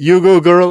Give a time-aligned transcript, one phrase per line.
[0.00, 0.70] You go, girl.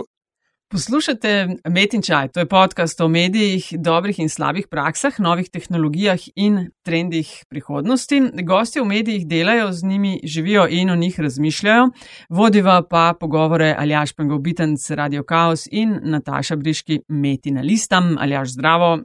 [0.72, 6.20] Poslušate Met in Čaj, to je podcast o medijih, dobrih in slabih praksah, novih tehnologijah
[6.36, 8.22] in trendih prihodnosti.
[8.44, 11.90] Gosti v medijih delajo, z njimi živijo in o njih razmišljajo.
[12.30, 18.16] Vodiva pa pogovore Aljaš Pengovitenc, Radio Chaos in Nataša Briški, Metina Listam.
[18.20, 19.00] Aljaš, zdravo.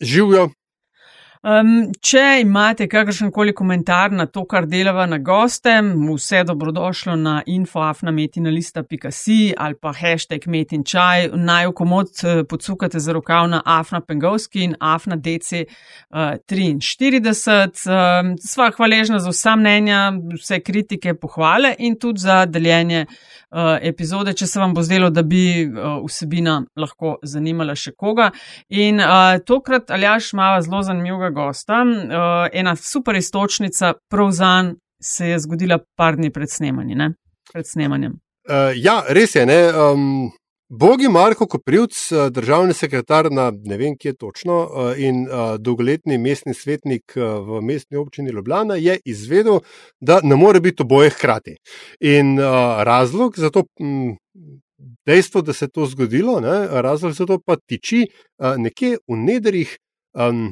[0.00, 0.50] Živijo.
[1.44, 7.42] Um, če imate kakršen koli komentar na to, kar delava na gostem, vse dobrodošlo na
[7.46, 14.64] infoafnametinalista.si ali pa hashtag metinčaj, naj v komod eh, podsukate za rokav na afna pengovski
[14.64, 15.66] in afna dc uh,
[16.48, 17.86] 43.
[17.86, 24.34] Um, sva hvaležna za vsa mnenja, vse kritike, pohvale in tudi za deljenje uh, epizode,
[24.36, 28.30] če se vam bo zdelo, da bi uh, vsebina lahko zanimala še koga.
[28.68, 30.82] In uh, tokrat, Aljaš, ima zelo
[31.26, 31.82] zanimivega gosta.
[31.82, 36.48] Uh, ena super istočnica, prav zanj se je zgodila par dni pred,
[37.52, 38.12] pred snemanjem.
[38.48, 39.44] Uh, ja, res je.
[39.44, 40.30] Um,
[40.68, 41.94] Bogi Marko Koprivc,
[42.30, 44.66] državni sekretar na ne vem kje točno
[44.98, 45.28] in
[45.58, 49.60] dolgoletni mestni svetnik v mestni občini Ljubljana, je izvedel,
[50.00, 51.56] da ne more biti oboje hkrati.
[52.00, 52.38] In
[52.82, 53.62] razlog za to.
[55.06, 58.08] Dejstvo, da se je to zgodilo, ne, razlog za to pa tiči
[58.58, 59.78] nekje v nedrih
[60.14, 60.50] um,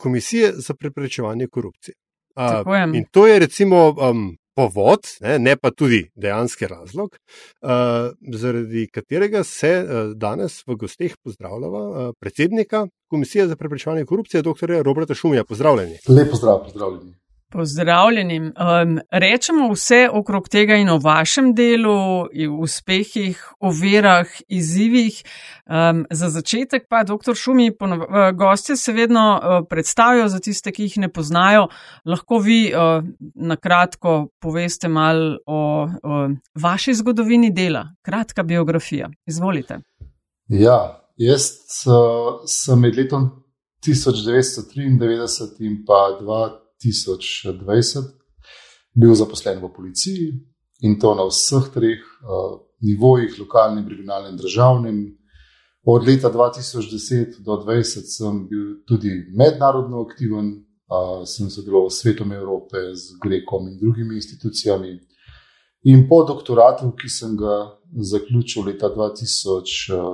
[0.00, 1.94] Komisije za preprečevanje korupcije.
[2.36, 7.16] Uh, in to je recimo um, povod, ne, ne pa tudi dejanski razlog,
[7.62, 7.70] uh,
[8.34, 14.82] zaradi katerega se uh, danes v gosteh pozdravljava uh, predsednika Komisije za preprečevanje korupcije, dr.
[14.82, 15.44] Roberta Šumija.
[15.44, 15.96] Pozdravljeni.
[16.08, 17.19] Lepo zdrav, pozdravljeni.
[17.50, 18.44] Pozdravljenim.
[18.44, 22.28] Um, rečemo vse okrog tega in o vašem delu, o
[22.62, 25.22] uspehih, o verah, izzivih.
[25.66, 27.72] Um, za začetek pa, doktor Šumi,
[28.34, 31.66] gostje se vedno uh, predstavijo za tiste, ki jih ne poznajo.
[32.04, 39.10] Lahko vi uh, na kratko poveste mal o uh, vaši zgodovini dela, kratka biografija.
[39.26, 39.80] Izvolite.
[40.48, 41.50] Ja, jaz
[41.86, 43.30] uh, sem med letom
[43.86, 44.86] 1993
[45.60, 46.69] in pa 2000.
[46.80, 48.04] 2020
[48.94, 50.32] bil zaposlen v policiji
[50.80, 55.16] in to na vseh treh uh, nivojih, lokalnem, regionalnem, državnem.
[55.84, 62.32] Od leta 2010 do 2020 sem bil tudi mednarodno aktiven, uh, sem sodeloval s svetom
[62.32, 64.98] Evrope, z Grekom in drugimi institucijami.
[65.82, 70.04] In po doktoratu, ki sem ga zaključil leta 2013,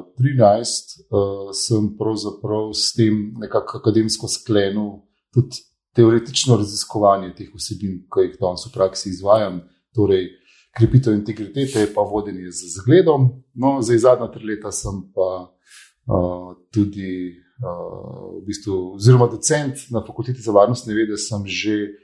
[1.10, 5.03] uh, sem pravzaprav s tem nekako akademsko sklenil
[5.34, 5.66] tudi
[5.97, 9.62] teoretično raziskovanje teh vsebin, ki jih danes v praksi izvajam,
[9.97, 10.29] torej
[10.77, 13.31] krepitev integritete, pa vodenje z zgledom.
[13.55, 17.33] No, za zadnja tri leta sem pa uh, tudi,
[17.65, 21.97] uh, v bistvu, oziroma docent na fakulteti za varnostne vede, sem že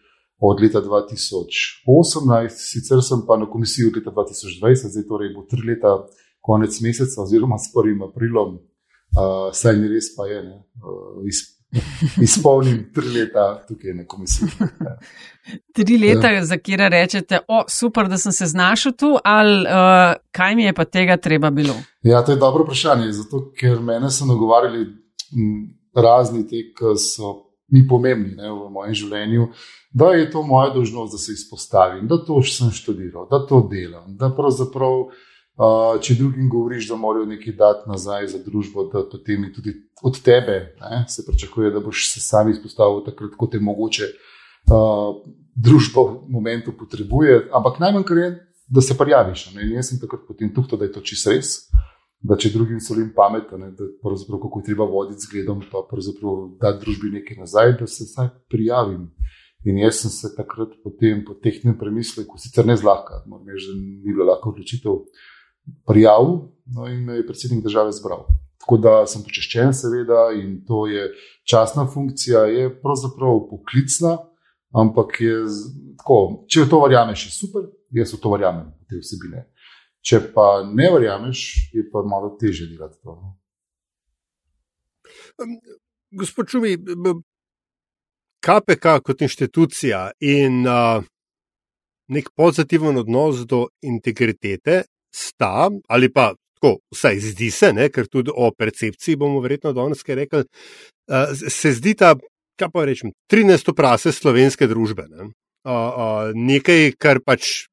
[0.42, 1.84] od leta 2018,
[2.50, 6.00] sicer sem pa na komisiji od leta 2020, zdaj torej bo tri leta,
[6.40, 8.08] konec meseca, oziroma s 1.
[8.08, 10.40] aprilom, uh, saj ni res, pa je.
[10.48, 11.20] Ne, uh,
[12.26, 14.48] izpolnim tri leta tukaj na komisiji.
[15.74, 16.44] tri leta, ja.
[16.44, 20.72] za kire rečete, o, super, da sem se znašel tu, ali uh, kaj mi je
[20.72, 21.74] pa tega treba bilo?
[22.02, 24.86] Ja, to je dobro vprašanje, zato ker mene so nagovarjali
[25.94, 27.34] razni te, ki so
[27.72, 29.48] mi pomembni ne, v mojem življenju.
[29.92, 34.16] Da je to moja dolžnost, da se izpostavim, da to sem študiral, da to delam,
[34.16, 35.10] da pravzaprav
[36.00, 40.74] če drugim govoriš, da morajo nekaj dati nazaj za družbo, da potem tudi od tebe
[40.80, 45.20] ne, se pričakuje, da boš se sam izpostavil takrat, ko te mogoče uh,
[45.54, 47.48] družba v momentu potrebuje.
[47.52, 48.30] Ampak najmanj, kar je,
[48.68, 49.50] da se prijaviš.
[49.52, 51.68] In jaz sem takrat potem tukaj, da je to čisto res.
[52.22, 56.44] Da če drugim solim pametno, da pravzaprav kako je treba voditi z gledom, pa pravzaprav
[56.62, 59.10] dati družbi nekaj nazaj, da se vsaj prijavim.
[59.66, 63.78] In jaz sem se takrat potem po tehnem premisleku, sicer ne zlahka, moram reči, da
[63.78, 65.26] ni bila lahka odločitev, uh,
[65.86, 68.26] prijavil no, in me je predsednik države zbral.
[68.62, 71.08] Tako da sem počaščen, seveda, in to je
[71.50, 74.16] časna funkcija, je pravzaprav poklicna,
[74.78, 75.40] ampak je
[75.98, 76.18] tako.
[76.46, 79.46] Če v to verjameš, je super, jaz v to verjamem, te vsebine.
[80.02, 81.44] Če pa ne verjameš,
[81.74, 83.18] je pa malo teže delati to.
[83.18, 83.36] No.
[86.18, 86.76] Gospod Čumi,
[88.42, 91.02] KPK kot inštitucija in uh,
[92.12, 94.82] nek pozitiven odnos do integritete
[95.14, 96.32] sta, ali pa
[96.62, 100.44] tako, vsaj zdi se, ne, ker tudi o percepciji bomo verjetno danes kaj rekli,
[101.10, 102.14] uh, se zdi ta,
[102.58, 103.74] kaj pa rečem, 13.
[103.74, 105.08] prase slovenske družbe.
[105.10, 105.30] Ne.
[105.62, 107.66] Uh, uh, nekaj, kar pač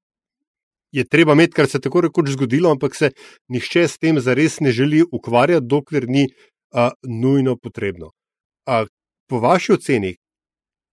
[0.92, 3.12] je treba imeti, kar se je tako rekoč zgodilo, ampak se
[3.50, 8.12] nihče s tem zares ne želi ukvarjati, dokler ni uh, nujno potrebno.
[8.66, 8.88] Uh,
[9.30, 10.16] po vaši oceni,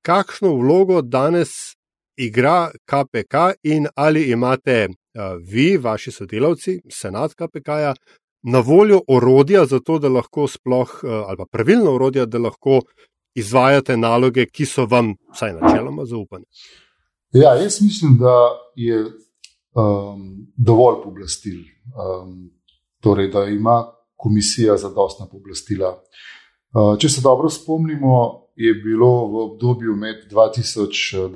[0.05, 1.77] kakšno vlogo danes
[2.17, 4.89] igra KPK in ali imate
[5.41, 7.95] vi, vaši sodelavci, senat KPK-ja,
[8.43, 12.81] na voljo orodja za to, da lahko sploh, ali pa pravilno orodja, da lahko
[13.35, 16.45] izvajate naloge, ki so vam, vsaj načeloma, zaupane?
[17.33, 18.35] Ja, jaz mislim, da
[18.77, 19.05] je
[19.77, 22.51] um, dovolj pooblastil, um,
[23.01, 26.03] torej, da ima komisija zadostna pooblastila.
[26.73, 31.35] Uh, če se dobro spomnimo, je bilo v obdobju med 2012 in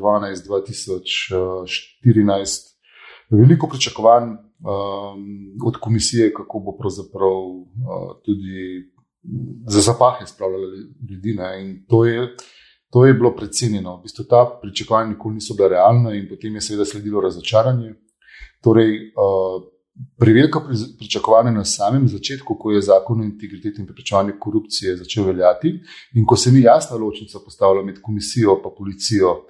[0.48, 2.69] 2014
[3.30, 8.90] veliko pričakovanj um, od komisije, kako bo pravzaprav uh, tudi
[9.66, 10.64] za zapahe spravljala
[11.10, 11.34] ljudi.
[11.34, 11.62] Ne?
[11.62, 12.36] In to je,
[12.90, 13.96] to je bilo predcenjeno.
[13.96, 17.94] V bistvu ta pričakovanja nikoli niso bila realna, in potem je seveda sledilo razočaranje.
[18.62, 19.62] Torej, uh,
[20.16, 20.60] Prevelika
[20.98, 25.74] pričakovanja na samem začetku, ko je zakon o integriteti in preprečevanju korupcije začel veljati,
[26.14, 29.44] in ko se ni jasna ločnica postavila med komisijo in policijo, uh,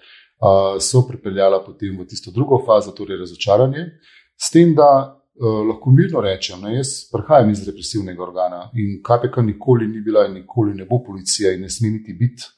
[0.81, 3.87] so pripeljala potem v tisto drugo fazo, torej razočaranje.
[4.41, 9.45] S tem, da uh, lahko mirno rečem, da jaz prihajam iz represivnega organa in KPK
[9.45, 12.49] nikoli ni bila in nikoli ne bo policija in ne sme niti biti.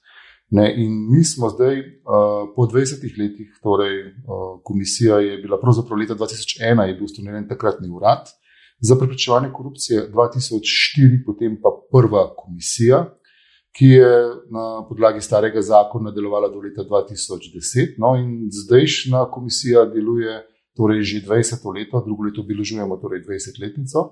[0.52, 5.99] Ne, in mi smo zdaj, uh, po 20 letih, torej uh, komisija je bila pravzaprav
[5.99, 8.29] leta 2001, je bil ustanovljen takratni urad
[8.81, 13.06] za preprečevanje korupcije, 2004, potem pa prva komisija,
[13.72, 14.10] ki je
[14.50, 17.96] na podlagi starega zakona delovala do leta 2010.
[17.98, 20.42] No, in zdajšnja komisija deluje
[20.76, 24.04] torej že 20 let, drugo leto obeležujemo torej 20-letnico,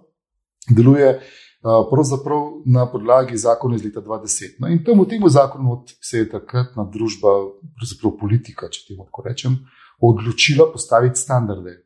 [0.77, 1.21] deluje
[1.63, 4.61] pravzaprav na podlagi zakona iz leta 2010.
[4.61, 7.29] No, in temu, temu zakonu se je takratna družba,
[7.77, 9.59] pravzaprav politika, če temu tako rečem,
[10.01, 11.83] odločila postaviti standarde.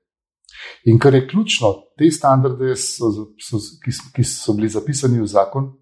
[0.87, 3.11] In kar je ključno, te standarde, so,
[3.43, 5.73] so, ki, ki so bili zapisani v zakon,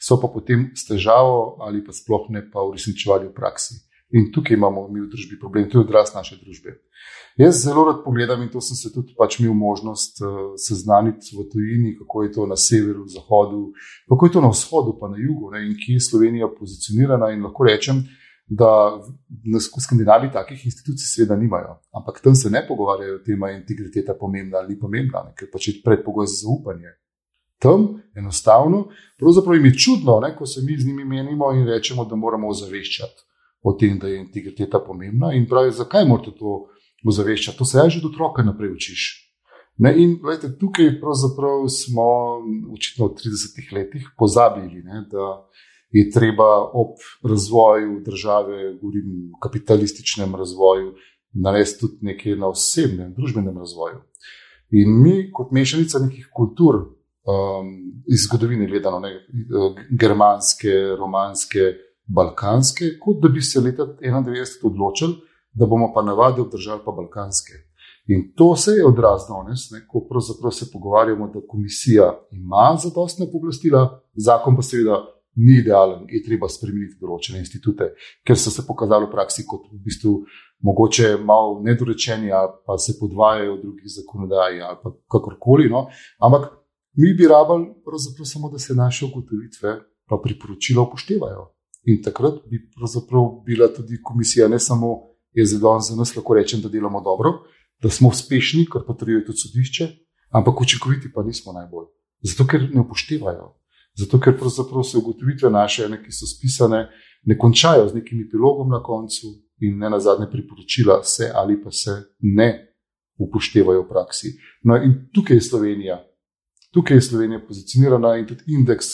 [0.00, 3.80] so pa potem s težavo ali pa sploh ne pa uresničevali v praksi.
[4.12, 6.76] In tukaj imamo mi v družbi problem, to je odraz naše družbe.
[7.40, 11.46] Jaz zelo rad pogledam in to sem se tudi pač imel možnost uh, seznaniti v
[11.48, 13.72] tujini, kako je to na severu, zahodu,
[14.08, 17.32] kako je to na vzhodu, pa na jugu ne, in kje je Slovenija pozicionirana.
[17.32, 18.04] In lahko rečem,
[18.44, 23.52] da v Skandinaviji takih institucij seveda nimajo, ampak tam se ne pogovarjajo o tem, ali
[23.52, 26.92] je integriteta pomembna ali ni pomembna, ne, ker pač je predpogoj za zaupanje.
[27.62, 28.88] Tam enostavno,
[29.18, 32.48] pravzaprav jim je čudno, ne, ko se mi z njimi menimo in rečemo, da moramo
[32.48, 33.28] ozaveščati
[33.62, 36.64] o tem, da je integriteta pomembna in pravi, zakaj morate to
[37.06, 37.58] ozaveščati.
[37.58, 39.04] To se je že od otroka naprej učiš.
[39.78, 40.90] Ne, in gledajte, tukaj
[41.68, 42.08] smo
[42.74, 45.48] očitno v 30 letih pozabili, ne, da
[45.92, 50.94] je treba ob razvoju države, govorim o kapitalističnem razvoju,
[51.32, 54.02] narediti tudi nekaj na osebnem, družbenem razvoju.
[54.72, 56.91] In mi, kot mešanica nekih kultur,
[57.26, 57.72] um,
[58.06, 59.12] iz zgodovine gledano, ne,
[60.00, 61.72] germanske, romanske,
[62.06, 65.14] balkanske, kot da bi se leta 1991 odločili,
[65.52, 67.52] da bomo pa navadi obdržali pa balkanske.
[68.06, 74.00] In to se je odraz danes, ko pravzaprav se pogovarjamo, da komisija ima zadostne pooblastila,
[74.14, 75.04] zakon pa seveda
[75.34, 77.92] ni idealen, je treba spremeniti določene institute,
[78.26, 80.16] ker so se pokazali v praksi kot v bistvu
[80.62, 85.70] mogoče malo nedorečeni ali pa se podvajajo v drugih zakonodaji ali pa kakorkoli.
[85.72, 85.86] No.
[86.20, 86.50] Ampak
[87.00, 89.70] mi bi rabili pravzaprav samo, da se naše ugotovitve
[90.08, 91.54] pa priporočila upoštevajo.
[91.84, 94.88] In takrat bi pravzaprav bila tudi komisija ne samo
[95.44, 97.30] zelo za nas lahko rečem, da delamo dobro,
[97.82, 99.88] da smo uspešni, kar potrjuje tudi sodišče,
[100.30, 101.86] ampak učinkoviti pa nismo najbolj.
[102.22, 103.54] Zato, ker ne upoštevajo.
[103.98, 106.88] Zato, ker pravzaprav se ugotovitve naše, ene, ki so spisane,
[107.24, 109.26] ne končajo z nekim epilogom na koncu
[109.60, 112.74] in ne na zadnje priporočila se ali pa se ne
[113.18, 114.32] upoštevajo v praksi.
[114.62, 116.00] No, in tukaj je Slovenija.
[116.72, 118.86] Tukaj je Slovenija pozicionirana in tudi indeks,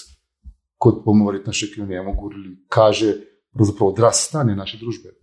[0.78, 3.14] kot bomo verjetno še kaj o njemu govorili, kaže
[3.80, 5.14] odraz stanja naše družbe.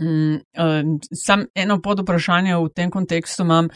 [0.00, 3.68] Mm, uh, sam eno pod vprašanje v tem kontekstu imam.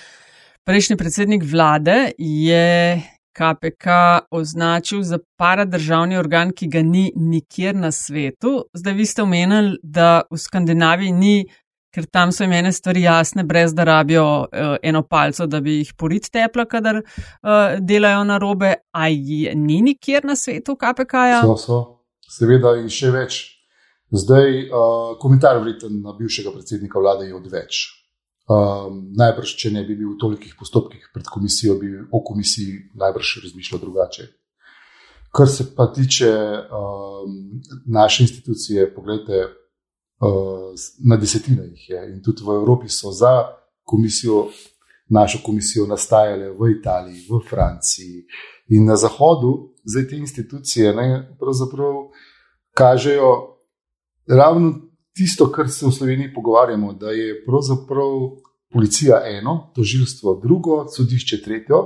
[0.65, 3.03] Prejšnji predsednik vlade je
[3.33, 3.87] KPK
[4.31, 8.69] označil za paradržavni organ, ki ga ni nikjer na svetu.
[8.75, 11.47] Zdaj vi ste omenili, da v Skandinaviji ni,
[11.93, 15.95] ker tam so imene stvari jasne, brez da rabijo uh, eno palco, da bi jih
[15.99, 18.75] porit tepla, kadar uh, delajo na robe.
[18.93, 21.13] A je ni nikjer na svetu KPK?
[21.13, 21.41] -ja?
[21.43, 21.81] So, so.
[22.29, 23.41] Seveda in še več.
[24.13, 27.83] Zdaj, uh, komentar vreten na bivšega predsednika vlade je odveč.
[28.53, 33.37] Um, najbrž, če ne bi bil v tolikih postopkih pred komisijo, bi o komisiji najbrž
[33.45, 34.27] razmišljal drugače.
[35.33, 37.37] Kar se pa tiče um,
[37.87, 39.47] naše institucije, pogledajte,
[41.05, 43.43] na desetine jih je in tudi v Evropi so za
[43.85, 44.49] komisijo,
[45.09, 48.25] našo komisijo nastajale v Italiji, v Franciji
[48.69, 51.95] in na Zahodu, zdaj te institucije ne, pravzaprav
[52.75, 53.59] kažejo
[54.27, 54.73] ravno
[55.15, 58.39] tisto, kar se v Sloveniji pogovarjamo, da je pravzaprav
[58.73, 61.83] policija eno, tožilstvo drugo, sodišče tretjo.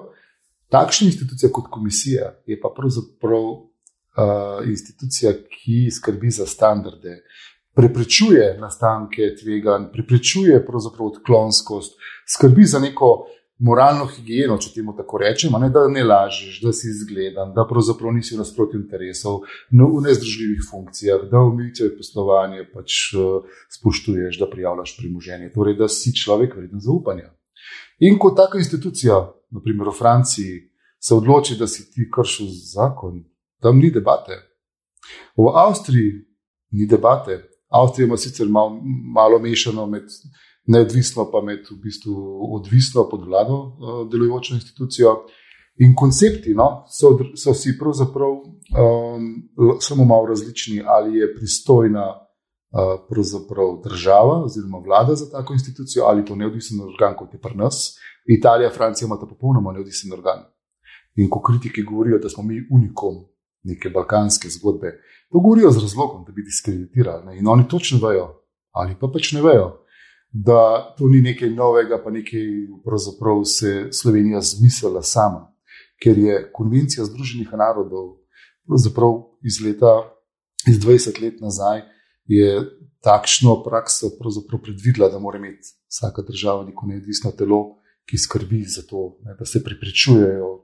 [0.70, 7.22] Takšna institucija kot komisija je pa pravzaprav uh, institucija, ki skrbi za standarde,
[7.76, 10.64] preprečuje nastanke tveganj, preprečuje
[10.98, 13.26] odklonskost, skrbi za neko
[13.58, 18.34] moralno higieno, če temu tako rečemo, da ne lažeš, da si izgledan, da pravzaprav nisi
[18.34, 23.44] v nasprotju interesov, no, v nezdružljivih funkcijah, da omejitve poslovanja pač uh,
[23.78, 27.32] spoštuješ, da prijavljaš premoženje, torej da si človek vreden zaupanja.
[28.04, 30.56] In ko taka institucija, naprimer v Franciji,
[31.00, 33.22] se odloči, da si ti kršil zakon,
[33.62, 34.36] tam ni debate.
[35.36, 36.26] V Avstriji
[36.76, 37.55] ni debate.
[37.68, 38.80] Avstrija ima sicer malo,
[39.14, 40.02] malo mešano med
[40.66, 42.14] neodvisno, pa med v bistvu
[42.54, 45.16] odvisno pod vlado uh, delujočo institucijo.
[45.78, 49.26] In koncepti no, so, so si pravzaprav um,
[49.80, 56.34] samo malo različni, ali je pristojna uh, država oziroma vlada za tako institucijo, ali to
[56.34, 57.98] neodvisen organ, kot je pri nas.
[58.38, 60.44] Italija, Francija imata popolnoma neodvisen organ.
[61.16, 63.14] In ko kritiki govorijo, da smo mi unikom
[63.62, 64.92] neke balkanske zgodbe,
[65.32, 67.26] to govorijo z razlogom, da bi diskreditirali.
[67.26, 67.38] Ne?
[67.38, 68.28] In oni točno vejo,
[68.70, 69.86] ali pa pač ne vejo
[70.44, 72.44] da to ni nekaj novega, pa nekaj,
[72.84, 75.52] pravzaprav se Slovenija zmislila sama,
[76.02, 78.18] ker je konvencija Združenih narodov,
[78.66, 79.14] pravzaprav
[79.44, 79.94] iz leta,
[80.68, 81.82] iz 20 let nazaj,
[82.26, 82.50] je
[83.00, 84.10] takšno prakso
[84.50, 89.44] predvidela, da mora imeti vsaka država neko neodvisno telo, ki skrbi za to, ne, da
[89.46, 90.55] se preprečujejo.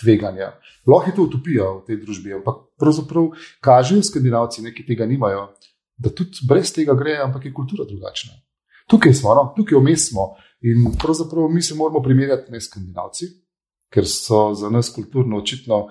[0.00, 0.52] Tveganja.
[0.88, 5.50] Lahko je to utopija v tej družbi, ampak pravzaprav kažejo skandinavci, ki tega nimajo,
[6.00, 8.38] da tudi brez tega gre, ampak je kultura drugačna
[8.90, 9.52] tukaj smo, no?
[9.56, 10.34] tukaj vmes smo.
[10.60, 13.26] In pravzaprav mi se moramo primerjati ne skandinavci,
[13.92, 15.86] ker so za nas kulturno očitno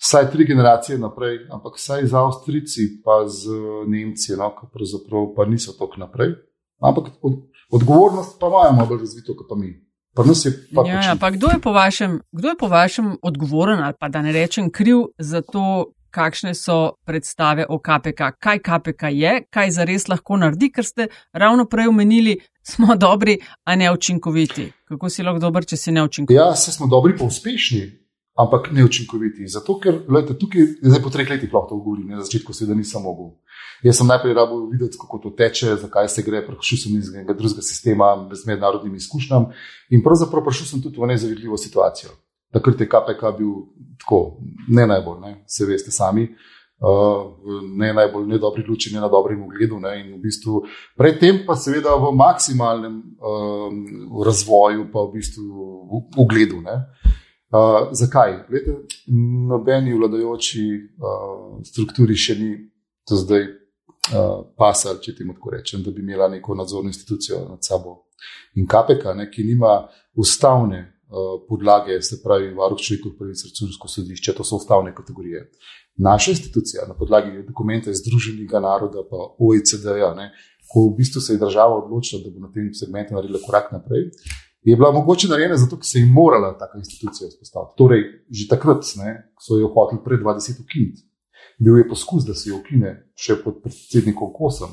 [0.00, 3.50] vsaj tri generacije naprej, ampak vsaj z Avstrijci, pa z
[3.86, 4.50] Nemci, no?
[4.56, 6.34] ki pravzaprav pa niso tako naprej.
[6.80, 9.74] Ampak od, odgovornost pa imamo bolj razvito, kot pa mi.
[10.14, 10.22] Pa
[10.74, 14.22] pa ja, ja, pa kdo, je vašem, kdo je po vašem odgovoren ali pa da
[14.22, 20.06] ne rečem kriv za to, kakšne so predstave o KPK, kaj KPK je, kaj zares
[20.08, 24.70] lahko naredi, ker ste ravno prej omenili, smo dobri, a ne učinkoviti.
[24.88, 26.38] Kako si lahko dober, če si ne učinkovit?
[26.38, 27.82] Ja, se smo dobri, pa uspešni,
[28.34, 29.46] ampak ne učinkoviti.
[29.48, 33.02] Zato, ker lejte, tukaj, zdaj po treh letih lahko to govorim, na začetku seveda nisem
[33.02, 33.34] mogel.
[33.84, 37.36] Jaz sem najprej rabo videti, kako to teče, zakaj se gre, prišel sem iz enega
[37.36, 39.64] drugega sistema, z mednarodnimi izkušnjami
[39.94, 42.14] in pravzaprav prišel sem tudi v nezavidljivo situacijo
[42.54, 43.52] takrat je KPK bil
[44.00, 44.38] tako,
[44.68, 46.28] ne najbolj, ne, se veste sami.
[46.84, 47.30] Uh,
[47.78, 49.78] ne najbolj ne dobri luči, ne na dobrem ugledu.
[49.80, 50.64] Ne, in v bistvu
[50.98, 53.78] predtem, pa seveda v maksimalnem um,
[54.26, 55.44] razvoju, pa v bistvu
[55.88, 56.60] v ugledu.
[57.54, 58.32] Uh, zakaj?
[58.48, 58.72] Glede,
[59.48, 62.48] nobeni vladajoči uh, strukturi še ni
[63.06, 67.62] do zdaj uh, pasal, če temu tako rečem, da bi imela neko nadzorno institucijo nad
[67.62, 68.00] sabo.
[68.58, 69.84] In KPK, ne, ki nima
[70.18, 70.82] ustavne
[71.48, 75.44] podlage, se pravi, varuh človekovih pravic, računsko sodišče, to so ustavne kategorije.
[75.96, 80.10] Naša institucija na podlagi dokumenta Združenega naroda, pa OECD-ja,
[80.72, 84.08] ko v bistvu se je država odločila, da bo na tem segmentu naredila korak naprej,
[84.64, 87.76] je bila mogoče narejena zato, ker se je morala taka institucija vzpostaviti.
[87.76, 91.04] Torej, že takrat ne, so jo hoteli pred 20 ukiniti.
[91.58, 94.70] Bil je poskus, da se jo ukine še pod predsednikom Kosom,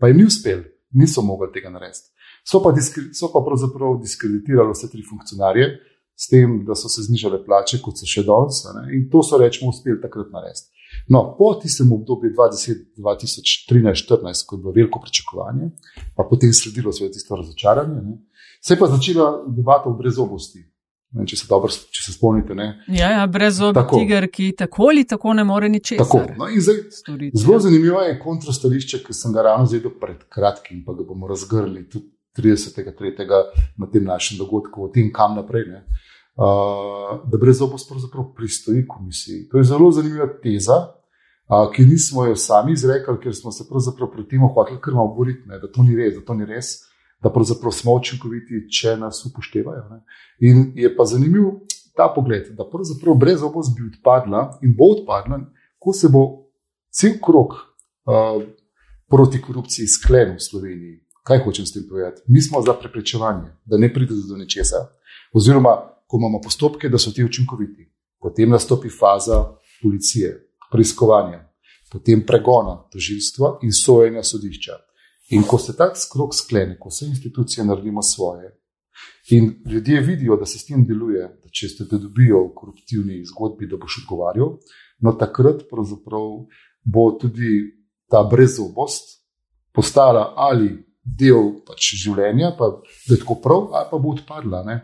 [0.00, 2.08] pa jim ni uspel, niso mogli tega narediti.
[2.46, 5.68] So pa, so pa pravzaprav diskreditirali vse tri funkcionarje,
[6.16, 8.62] s tem, da so se znižale plače, kot so še danes.
[8.96, 10.72] In to so, rečemo, uspeli takrat narediti.
[11.12, 15.70] No, po tistem obdobju 2013-2014, ko je bilo veliko pričakovanje,
[16.16, 18.16] pa potem sledilo svoje tisto razočaranje, ne,
[18.66, 20.64] se je pa začela debata o brezobosti.
[21.14, 22.54] Ne, če, se dobro, če se spomnite.
[22.58, 22.66] Ne.
[22.90, 26.02] Ja, ja brezobi tiger, ki tako ali tako ne more ničesar.
[26.02, 26.24] Tako.
[26.40, 26.80] No, zdaj,
[27.30, 31.84] zelo zanimivo je kontrastališče, ki sem ga ravno zvedel pred kratkim, pa ga bomo razgrli
[31.88, 33.38] tudi 30.3.
[33.78, 35.68] na tem našem dogodku, o tem, kam naprej.
[35.70, 35.84] Ne,
[36.36, 39.46] uh, da brez obos pravzaprav pristoji komisiji.
[39.52, 40.80] To je zelo zanimiva teza,
[41.46, 45.14] uh, ki nismo jo sami izrekli, ker smo se pravzaprav pri tem hoteli kar malo
[45.16, 46.74] boriti, da to ni res, da to ni res.
[47.22, 49.86] Da pravzaprav smo učinkoviti, če nas upoštevajo.
[49.90, 50.02] Ne.
[50.44, 51.48] In je pa zanimiv
[51.96, 55.40] ta pogled, da pravzaprav brez obos bi odpadla in bo odpadla,
[55.78, 56.22] ko se bo
[56.92, 58.42] cel krok uh,
[59.08, 60.94] proti korupciji sklenil v Sloveniji.
[61.26, 62.22] Kaj hočem s tem povedati?
[62.28, 64.84] Mi smo za preprečevanje, da ne pride do nečesa,
[65.34, 65.74] oziroma
[66.06, 67.88] ko imamo postopke, da so ti učinkoviti.
[68.22, 69.40] Potem nastopi faza
[69.82, 70.30] policije,
[70.72, 71.42] preiskovanja,
[71.92, 74.78] potem pregona tožilstva in sojenja sodišča.
[75.34, 78.52] In ko se ta skrok sklene, ko vse institucije naredimo svoje,
[79.30, 83.24] in ljudje vidijo, da se s tem deluje, da če ste te dobijo v koruptivni
[83.26, 84.54] zgodbi, da boš odgovarjal,
[85.02, 85.66] no takrat
[86.84, 87.50] bo tudi
[88.10, 89.16] ta brezobost
[89.74, 90.70] postala ali
[91.02, 94.62] del pač življenja, pa da je tako prav, ali pa bo odpadla.
[94.66, 94.80] Ne?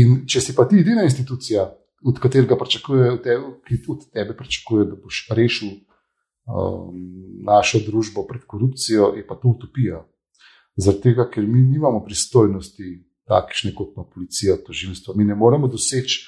[0.00, 1.68] In če si pa ti edina institucija,
[2.04, 3.12] od katerega pričakuje,
[3.64, 5.70] ki od tebe pričakuje, da boš rešil
[7.44, 10.04] našo družbo pred korupcijo, je pa to utopija.
[10.76, 12.96] Zaradi tega, ker mi nimamo pristojnosti,
[13.28, 15.14] takšne kot pa policija, tožilstvo.
[15.16, 16.24] Mi ne moremo doseči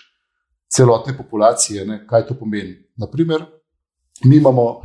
[0.73, 1.99] celotne populacije, ne?
[2.07, 2.77] kaj to pomeni.
[2.97, 3.45] Naprimer,
[4.25, 4.81] mi imamo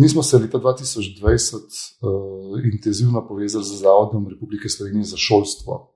[0.00, 5.94] Mi smo se leta 2020 uh, intenzivno povezali z Zavodom Republike Slovenije za šolstvo.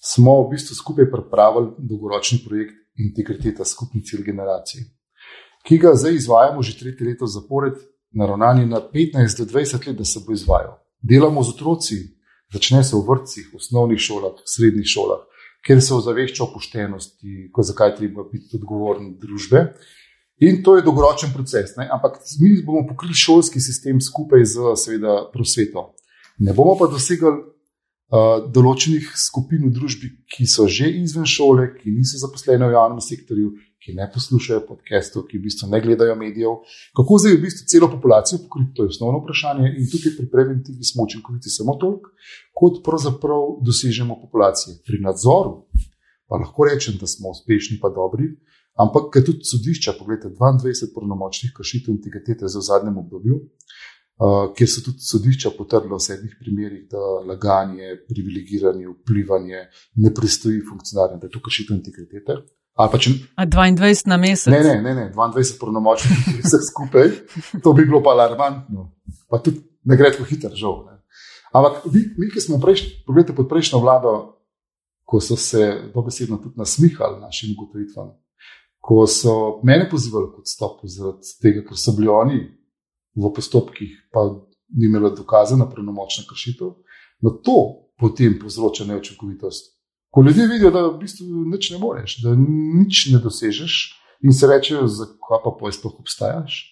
[0.00, 4.80] Smo v bistvu skupaj pripravili dolgoročni projekt Integriteta skupni cilj generacij,
[5.66, 7.78] ki ga zdaj izvajamo že tretje leto zapored,
[8.12, 10.78] naravnani na 15 do 20 let, da se bo izvajal.
[11.02, 11.96] Delamo z otroci,
[12.52, 15.24] začne se v vrtcih, osnovnih šolah, srednjih šolah,
[15.66, 19.72] kjer se ozavešča o poštenosti, zakaj treba biti odgovoren družbe.
[20.42, 21.76] In to je dolgoročen proces.
[21.76, 21.88] Ne?
[21.92, 25.92] Ampak mi bomo pokrili šolski sistem skupaj z, seveda, prosveto.
[26.38, 27.30] Ne bomo pa dosegli
[28.12, 33.52] določenih skupin v družbi, ki so že izven šole, ki niso zaposlene v javnem sektorju,
[33.82, 36.60] ki ne poslušajo podcastov, ki v bistvu ne gledajo medijev.
[36.94, 39.72] Kako zdaj v bistvu celo populacijo pokriti, to je osnovno vprašanje.
[39.80, 42.12] In tukaj pri preventivi smo učinkoviti samo toliko,
[42.54, 44.78] kot pravzaprav dosežemo populacije.
[44.86, 45.64] Pri nadzoru
[46.28, 48.30] pa lahko rečem, da smo uspešni, pa dobri.
[48.80, 53.36] Ampak, ker tudi sodišča, pogledajte, 22 pravnomočnih kršitev integritete za zadnjem obdobju,
[54.56, 59.66] kjer so tudi sodišča potrdila v sedmih primerih, da laganje, privilegiranje, vplivanje
[60.04, 62.38] ne pristoji funkcionarjem, da je to kršitev integritete.
[62.72, 63.12] Če...
[63.36, 64.52] A 22 na mesec?
[64.52, 67.10] Ne, ne, ne, ne 22 pravnomočnih, vse skupaj,
[67.64, 68.88] to bi bilo pa alarmantno.
[69.28, 70.78] Pa tudi ne gre tako hitro, žal.
[70.86, 71.00] Ne.
[71.52, 74.14] Ampak mi, mi ki smo prejšnji, pogledajte pod prejšnjo vlado,
[75.04, 78.14] ko so se dobesedno tudi nasmihali našim ugotovitvam
[78.82, 82.40] ko so mene pozivali kot stop, zaradi tega, ker so bili oni
[83.14, 84.24] v postopkih, pa
[84.72, 86.74] ni imeli dokaza na pravnomočna kršitev,
[87.20, 89.72] no to potem povzroča neučinkovitost.
[90.10, 93.76] Ko ljudje vidijo, da v bistvu nič ne moreš, da nič ne dosežeš,
[94.22, 96.68] in se rečejo, zakaj pa pojš sploh obstajaš.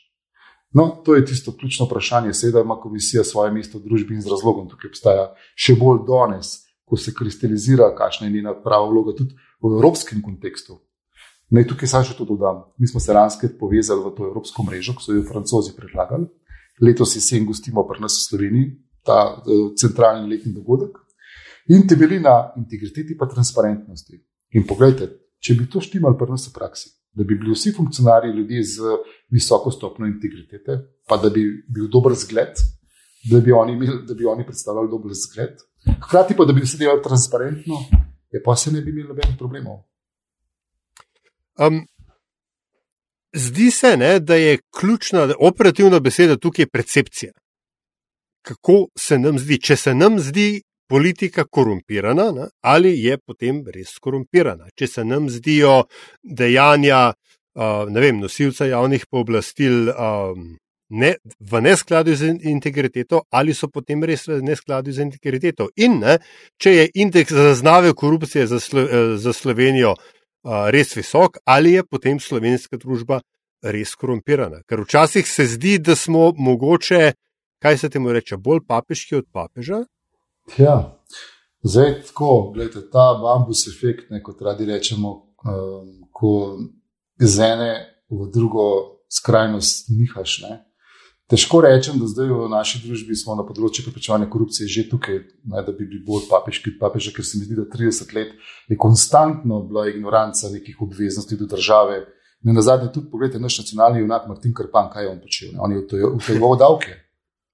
[0.73, 2.35] No, to je tisto ključno vprašanje.
[2.35, 5.25] Seveda ima komisija svoje mesto v družbi in z razlogom tukaj obstaja
[5.59, 6.53] še bolj danes,
[6.87, 10.79] ko se kristalizira, kakšna je njena prava vloga tudi v evropskem kontekstu.
[11.51, 12.63] Naj tukaj samo še to dodam.
[12.79, 16.29] Mi smo se lansko povezali v to evropsko mrežo, ki so jo francozi predlagali.
[16.81, 18.69] Letos jesen gostimo pri nas v Sloveniji
[19.05, 20.99] ta uh, centralni letni dogodek
[21.69, 24.21] in temelji na integriteti in transparentnosti.
[24.57, 28.33] In pogledajte, če bi to štimal pri nas v praksi, da bi bili vsi funkcionarji
[28.35, 28.97] ljudje z
[29.31, 32.59] visoko stopno integritete, pa da bi bil dober zgled,
[33.31, 35.63] da bi oni, imeli, da bi oni predstavljali dober zgled,
[36.07, 37.79] hkrati pa da bi se delali transparentno,
[38.31, 39.85] je pa se ne bi imeli nobenih problemov.
[41.61, 41.87] Um,
[43.37, 47.33] zdi se, ne, da je ključna operativna beseda tukaj percepcija.
[48.43, 49.61] Kako se nam zdi?
[49.61, 54.71] Če se nam zdi politika korumpirana, ne, ali je potem res korumpirana?
[54.75, 55.85] Če se nam zdijo
[56.23, 57.13] dejanja
[57.55, 60.55] uh, vem, nosilca javnih pooblastil um,
[60.91, 65.69] ne, v neskladju z integriteto, ali so potem res v neskladju z integriteto.
[65.77, 66.17] In ne,
[66.57, 69.95] če je indeks zaznave korupcije za, Slo za Slovenijo
[70.45, 73.21] res visok, ali je potem slovenska družba
[73.63, 74.63] res korumpirana.
[74.69, 77.13] Ker včasih se zdi, da smo mogoče,
[77.61, 79.85] kaj se temu reče, bolj papeški od papeža.
[80.57, 80.97] Ja,
[81.63, 85.13] zdaj tako, gledajte, ta bambus efekt, ne, kot radi rečemo,
[85.45, 86.33] um, ko
[87.21, 87.73] iz ene
[88.11, 88.67] v drugo
[89.13, 90.41] skrajnost nihaš.
[90.49, 90.57] Ne.
[91.31, 95.61] Težko rečem, da zdaj v naši družbi smo na področju preprečevanja korupcije že tukaj, ne,
[95.63, 98.33] da bi bili bolj papeški od papeža, ker se mi zdi, da 30 let
[98.67, 102.01] je konstantno bila ignoranca nekih obveznosti do države.
[102.43, 105.55] Ne na zadnje tudi pogledajte naš nacionalni junak Martin Krpan, kaj je on počel.
[105.55, 105.63] Ne?
[105.63, 105.85] On je
[106.17, 106.99] utajeval davke.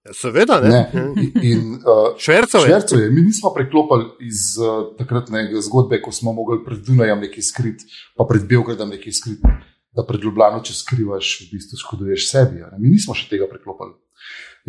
[0.06, 0.70] Ja, seveda, ne.
[0.70, 1.28] ne.
[1.50, 2.70] In, uh, švercov je.
[2.70, 3.10] Švercov je.
[3.10, 8.24] Mi nismo preklopili iz uh, takratne zgodbe, ko smo mogli pred Dunajem nekaj skriti, pa
[8.24, 9.56] pred Belgradom nekaj skriti
[9.96, 12.64] da pred Ljubljano, če skrivaš, v bistvu škoduješ sebi.
[12.78, 13.96] Mi nismo še tega preklopili.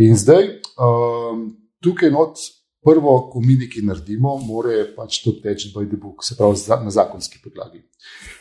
[0.08, 0.48] In zdaj,
[0.80, 1.50] um,
[1.84, 2.40] tukaj not,
[2.86, 6.94] prvo, ko mi nekaj naredimo, mora pač to teči by the book, se pravi na
[6.94, 7.82] zakonski podlagi.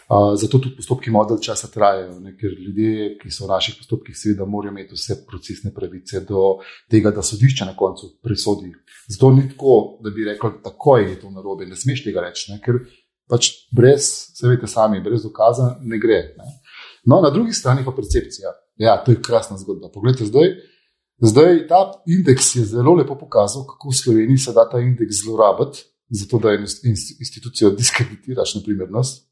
[0.06, 2.36] Uh, zato tudi postopki model časa trajajo, ne?
[2.38, 6.60] ker ljudje, ki so v naših postopkih, seveda morajo imeti vse procesne pravice do
[6.92, 8.70] tega, da sodišče na koncu presodi.
[9.08, 12.60] Zato ni tako, da bi rekel, tako je to narobe, ne smeš tega reči, ne?
[12.62, 12.84] ker
[13.26, 16.20] pač brez, se veste sami, brez dokaza ne gre.
[16.38, 16.52] Ne?
[17.06, 18.48] No, na drugi strani pa percepcija.
[18.76, 19.90] Ja, to je krasna zgodba.
[19.94, 20.48] Poglejte, zdaj,
[21.18, 25.84] zdaj ta indeks je zelo lepo pokazal, kako v Sloveniji se da ta indeks zlorabiti,
[26.10, 26.52] zato da
[27.18, 29.22] institucijo diskreditiraš, naprimer nas.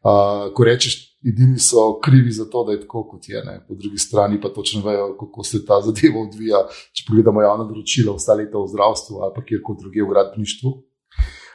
[0.00, 0.94] Uh, ko rečeš,
[1.28, 3.42] edini so krivi za to, da je tako, kot je.
[3.44, 3.58] Ne.
[3.68, 6.62] Po drugi strani pa točno vejo, kako se ta zadeva odvija.
[6.92, 10.72] Če pogledamo javno naročilo, vsa leta v zdravstvu ali pa kjerkoli drugje v gradbeništvu.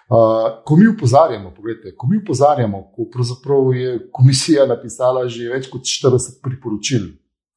[0.06, 5.66] Uh, ko mi upozarjamo, pogledajte, ko mi upozarjamo, ko pravzaprav je komisija napisala že več
[5.74, 7.08] kot 40 priporočil,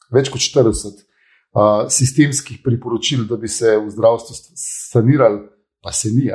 [0.08, 1.02] več kot 40
[1.52, 5.42] uh, sistemskih priporočil, da bi se v zdravstvu sanirali,
[5.84, 6.30] pa se ni.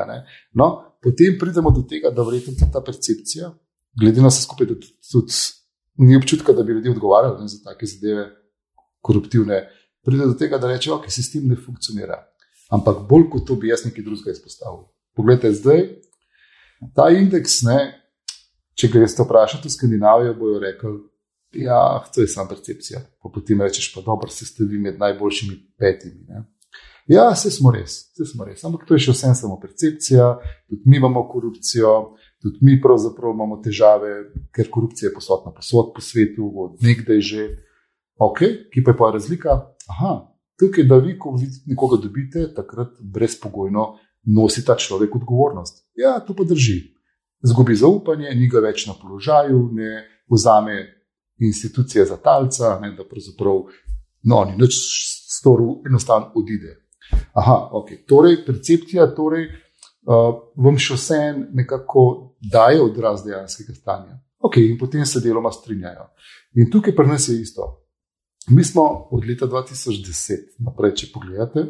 [0.53, 0.69] No,
[1.01, 3.49] potem pridemo do tega, da verjetno ta percepcija,
[3.97, 5.41] glede na vse skupaj, da tudi
[5.97, 8.29] ni občutka, da bi ljudje odgovarjali ne, za take zadeve,
[9.01, 9.63] koruptivne,
[10.05, 12.21] pride do tega, da reče, da okay, sistem ne funkcionira.
[12.69, 14.85] Ampak bolj kot to bi jaz nekaj drugega izpostavil.
[15.13, 16.03] Poglejte, zdaj
[16.95, 17.79] ta indeks, ne,
[18.75, 20.95] če greš to vprašati v Skandinavijo, bojo rekli,
[21.53, 21.81] da ja,
[22.13, 23.03] to je samo percepcija.
[23.21, 26.25] Pa potem rečeš, pa dobro, se ste vi med najboljšimi petimi.
[26.27, 26.43] Ne.
[27.07, 28.63] Ja, vse smo res, vse smo res.
[28.65, 30.33] Ampak to je še vsem samo percepcija,
[30.71, 34.15] tudi mi imamo korupcijo, tudi mi pravzaprav imamo težave,
[34.55, 37.47] ker korupcija je posodna posod po svetu, od nekdaj že.
[38.21, 38.39] Ok,
[38.71, 39.53] ki pa je pa razlika.
[39.89, 40.11] Aha,
[40.61, 43.87] tukaj, da vi, ko vidite nekoga dobite, takrat brezpogojno
[44.23, 45.83] nosi ta človek odgovornost.
[45.95, 46.79] Ja, to pa drži.
[47.43, 50.77] Zgubi zaupanje, ni ga več na položaju, ne vzame
[51.39, 53.65] institucije za talca, ne, da pravzaprav
[54.23, 54.77] no, ni več
[55.33, 56.77] storil, enostavno odide.
[57.33, 57.91] Aha, ok.
[58.07, 59.49] Torej, percepcija, torej,
[60.07, 61.19] uh, vam še vse
[61.51, 62.05] nekako
[62.51, 64.19] daje odraz dejanskega stanja.
[64.43, 66.09] Ok, in potem se deloma strinjajo.
[66.59, 67.67] In tukaj pri nas je isto.
[68.51, 71.63] Mi smo od leta 2010 naprej, če pogledate,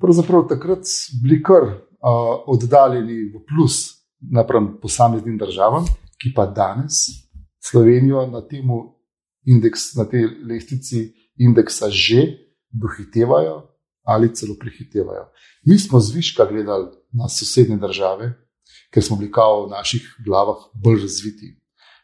[0.00, 0.84] pravzaprav takrat
[1.22, 1.78] bili kar uh,
[2.46, 5.86] oddaljeni v plus napram posameznim državam,
[6.18, 6.92] ki pa danes
[7.70, 8.42] Slovenijo na,
[9.46, 12.38] indeks, na tej lestvici indeksa že
[12.70, 13.62] dohitevajo
[14.04, 15.28] ali celo prehitevajo.
[15.66, 18.32] Mi smo zviška gledali na sosednje države,
[18.94, 21.58] ker smo bili kao v naših glavah bolj razviti.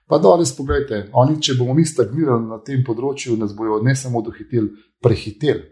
[0.06, 4.20] Pa danes pogledajte, oni, če bomo mi stagnirali na tem področju, nas bojo ne samo
[4.22, 4.68] dohiteli,
[5.00, 5.64] prehiteli.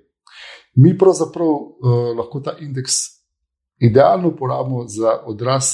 [0.74, 2.92] Mi pravzaprav uh, lahko ta indeks
[3.78, 5.64] idealno uporabimo za odraz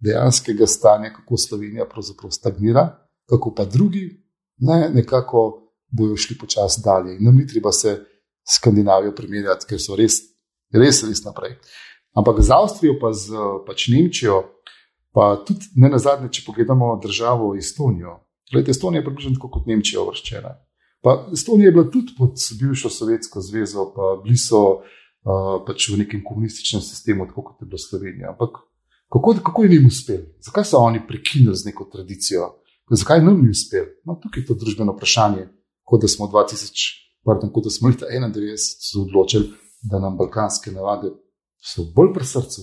[0.00, 2.88] dejanskega stanja, kako Slovenija pravzaprav stagnira,
[3.28, 4.24] kako pa drugi
[4.58, 7.16] ne, nekako bojo šli počasi dalje.
[7.16, 8.04] In nam ni treba se
[8.54, 10.14] Skandinavijo primerjati, ker so res,
[10.72, 11.58] res, res naprej.
[12.16, 14.38] Ampak z Avstrijo, pa z pač Nemčijo,
[15.12, 18.16] pa tudi ne na zadnje, če pogledamo državo Estonijo.
[18.50, 20.54] Gledajte, Estonija je približno tako kot Nemčija uvrščena.
[21.02, 26.00] Pa Estonija je bila tudi pod bivšo Sovjetsko zvezo, pa bili so uh, pač v
[26.02, 28.32] nekem komunističnem sistemu, tako kot je bila Slovenija.
[28.34, 28.62] Ampak
[29.08, 30.24] kako, kako je jim uspelo?
[30.40, 32.54] Zakaj so oni prekinili z neko tradicijo?
[32.90, 33.86] Zakaj nam ni uspelo?
[34.04, 35.48] No, tukaj je to družbeno vprašanje,
[35.84, 39.50] kot da smo 2000 pardon, kot da smo leta 91 se odločili,
[39.82, 41.10] da nam balkanske navade
[41.60, 42.62] so bolj pri srcu,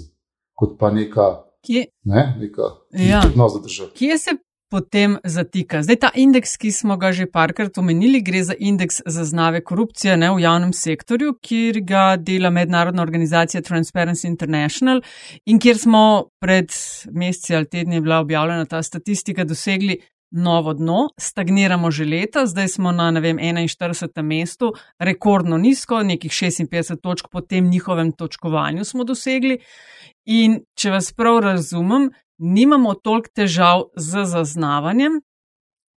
[0.53, 1.27] kot pa neka,
[1.65, 1.85] Kje?
[2.03, 3.21] ne, neka ja.
[3.27, 3.89] odnos za državo.
[3.95, 4.31] Kje se
[4.75, 5.79] potem zatika?
[5.85, 10.33] Zdaj ta indeks, ki smo ga že parkrat omenili, gre za indeks zaznave korupcije ne,
[10.35, 14.99] v javnem sektorju, kjer ga dela mednarodna organizacija Transparency International
[15.45, 16.03] in kjer smo
[16.43, 16.75] pred
[17.11, 19.95] meseci ali tedni bila objavljena ta statistika dosegli
[20.35, 24.21] novo dno, stagniramo že leta, zdaj smo na vem, 41.
[24.21, 29.59] mestu, rekordno nizko, nekih 56 točk po tem njihovem točkovanju smo dosegli.
[30.25, 35.21] In če vas prav razumem, nimamo toliko težav z zaznavanjem,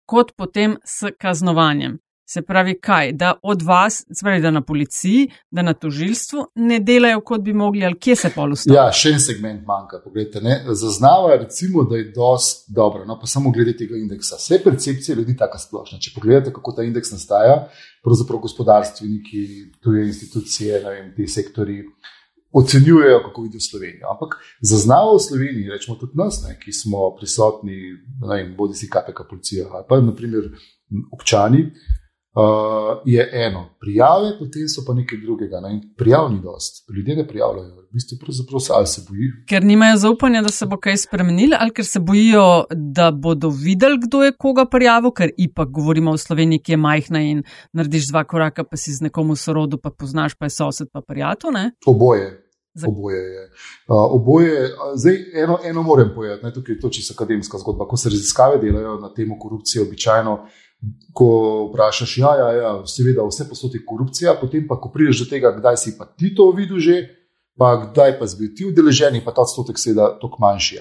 [0.08, 1.98] kot potem s kaznovanjem.
[2.28, 7.22] Se pravi, kaj, da od vas, pravi, da na policiji, da na tožilstvu ne delajo,
[7.24, 8.76] kot bi mogli, ali kje se pol ustavijo?
[8.76, 10.02] Ja, še en segment manjka.
[10.76, 14.36] Zaznavajo, recimo, da je dosti dobro, no, pa samo glede tega indeksa.
[14.36, 16.02] Vse percepcije ljudi je tako splošna.
[16.04, 17.62] Če pogledate, kako ta indeks nastaja,
[18.04, 19.46] pravzaprav gospodarstveniki,
[19.80, 21.80] tuje institucije, vem, ti sektori.
[22.52, 24.08] Ocenjujejo, kako vidijo Slovenijo.
[24.10, 27.76] Ampak zaznavajo v Sloveniji, rečemo tudi nas, ne, ki smo prisotni,
[28.56, 30.48] bodi si KPK, policija, ali pa naprimer
[31.12, 31.66] občani,
[32.34, 35.60] uh, je eno, prijave, potem so pa nekaj drugega.
[35.60, 35.80] Ne?
[35.96, 39.32] Prijav ni dost, ljudje ne prijavljajo, v bistvu pravzaprav se ali se bojijo.
[39.48, 44.00] Ker nimajo zaupanja, da se bo kaj spremenilo, ali ker se bojijo, da bodo videli,
[44.06, 48.24] kdo je koga prijavil, ker ipak govorimo o Sloveniji, ki je majhna in narediš dva
[48.24, 51.72] koraka, pa si z nekomu sorodu, pa poznaš, pa je sosed, pa prijatelj.
[51.86, 52.44] Oboje.
[52.86, 53.44] Oboje je.
[53.88, 57.88] Uh, oboje, zdaj, eno, eno moram povedati, ne, tukaj je to čisto akademska zgodba.
[57.88, 60.40] Ko se raziskave delajo na temo korupcije, običajno uh,
[61.12, 61.28] ko
[61.72, 65.50] vprašaš, ja, ja, ja seveda, vse posod je korupcija, potem pa, ko prideš do tega,
[65.56, 66.98] kdaj si pa ti to videl že,
[67.58, 70.78] pa kdaj pa bil ti udeležen, pa ta odstotek seveda toliko manjši.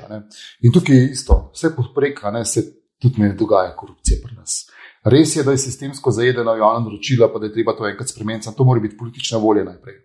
[0.62, 2.66] In tukaj je isto, vse popreka, se
[3.02, 4.68] tudi ne dogaja korupcija pri nas.
[5.08, 8.50] Res je, da je sistemsko zajedeno javno naročilo, pa da je treba to enkrat spremeniti,
[8.58, 9.96] to mora biti politična volja najprej.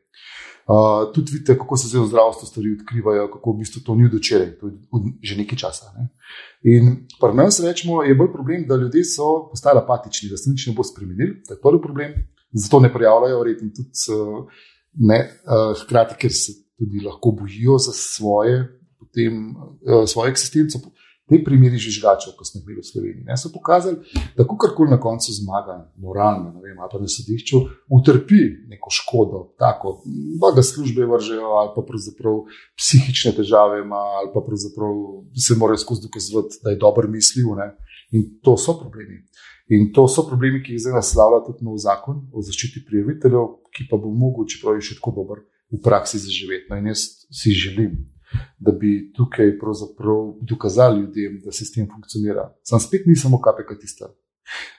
[0.62, 4.05] Uh, tudi vidite, kako se zdaj v zdravstvu stvari odkrivajo, kako v bistvu to ni
[4.07, 4.75] od včeraj, to je
[5.22, 5.90] že nekaj časa.
[5.96, 6.07] Ne?
[6.62, 10.68] In pri nas rečemo, je bolj problem, da ljudje so postali apatični, da se nič
[10.70, 11.35] ne bo spremenil.
[11.48, 12.14] To je prvi problem,
[12.53, 13.90] zato ne prijavljajo, redno tudi
[15.03, 15.18] ne,
[15.51, 18.62] uh, hkrati, ker se tudi lahko bojijo za svoje,
[19.03, 20.79] potem, uh, svojo eksistenco.
[21.32, 24.02] Te primeri žvižgačev, ko smo bili v Sloveniji, ne, so pokazali,
[24.36, 29.40] da ko karkoli na koncu zmaga, moralno, ne vem, pa na sodišču, utrpi neko škodo,
[29.56, 29.94] tako
[30.52, 32.42] da službe vržejo, ali pa pravzaprav
[32.76, 34.92] psihične težave ima, ali pa pravzaprav
[35.46, 37.56] se morajo skozi dokazovati, da je dobro mislil.
[37.56, 37.72] Ne.
[38.12, 39.22] In to so problemi.
[39.72, 43.88] In to so problemi, ki jih zdaj naslavlja tudi nov zakon o zaščiti prijaviteljev, ki
[43.88, 46.68] pa bo mogoče, čeprav je še tako dober, v praksi zaživeti.
[46.68, 47.96] No, in jaz si želim,
[48.58, 49.58] da bi tukaj
[50.40, 52.52] dokazali ljudem, da sistem funkcionira.
[52.62, 54.10] Sam spet ni samo KPK tista.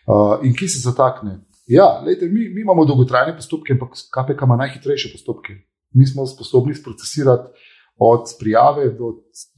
[0.08, 1.40] Uh, in ki se zatakne?
[1.68, 5.54] Ja, lejte, mi, mi imamo dolgotrajne postopke, ampak KPK ima najhitrejše postopke.
[5.94, 7.50] Mi smo sposobni procesirati
[7.98, 9.14] od prijave do,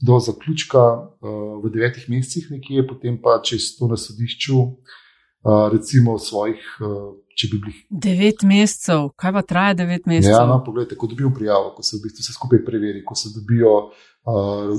[0.06, 6.18] do zaključka uh, v devetih mesecih, nekje, potem pa čez to na sodišču, uh, recimo
[6.18, 6.62] svojih.
[6.80, 7.80] Uh, če bi bili.
[7.90, 10.32] Devet mesecev, kaj pa traja devet mesecev?
[10.32, 13.32] Ja, no, poglejte, ko dobijo prijavo, ko se v bistvu vse skupaj preveri, ko se
[13.34, 14.72] dobijo uh,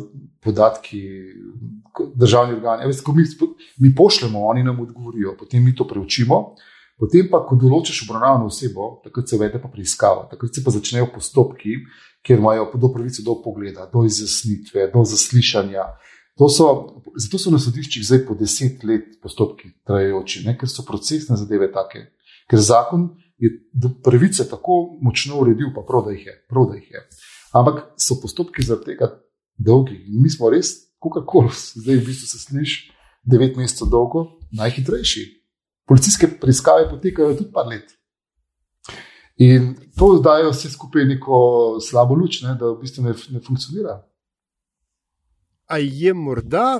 [0.43, 1.03] podatki,
[2.15, 2.87] državni organi.
[2.87, 3.27] Ja, veste, mi,
[3.85, 6.41] mi pošljemo, oni nam odgovorijo, potem mi to preučimo.
[6.97, 11.11] Potem pa, ko določiš obravnavano osebo, takrat se vede pa preiskava, takrat se pa začnejo
[11.13, 11.77] postopki,
[12.25, 15.85] kjer imajo do pravice do pogleda, do izjasnitve, do zaslišanja.
[16.37, 16.65] So,
[17.17, 20.57] zato so na sodiščih zdaj po deset let postopki trajajoči, ne?
[20.57, 22.03] ker so procesne zadeve take,
[22.49, 23.51] ker zakon je
[24.03, 26.35] pravice tako močno uredil, pa prav, da jih je.
[26.49, 27.03] Da jih je.
[27.53, 29.11] Ampak so postopki zaradi tega
[29.57, 29.97] dolgi.
[30.07, 32.91] In mi smo res, kako koli, zdaj v bistvu se sliši,
[33.23, 34.25] devet mesecev dolgo,
[34.57, 35.25] najhitrejši.
[35.87, 37.93] Policijske preiskave potekajo tudi par let.
[39.37, 41.37] In to zdajo vse skupaj neko
[41.83, 43.99] slabo luč, ne, da v bistvu ne, ne funkcionira.
[45.69, 46.79] A je morda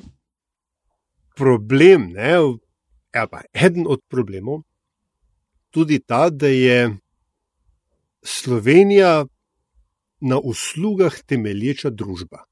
[1.38, 2.34] problem, ne,
[3.14, 4.64] pa eden od problemov,
[5.72, 6.98] tudi ta, da je
[8.24, 9.26] Slovenija
[10.20, 12.44] na uslugah temelječa družba.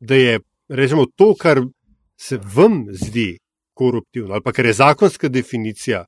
[0.00, 1.60] Da je rečemo, to, kar
[2.16, 3.38] se vam zdi
[3.74, 6.04] koruptivno, ali pa kar je zakonska definicija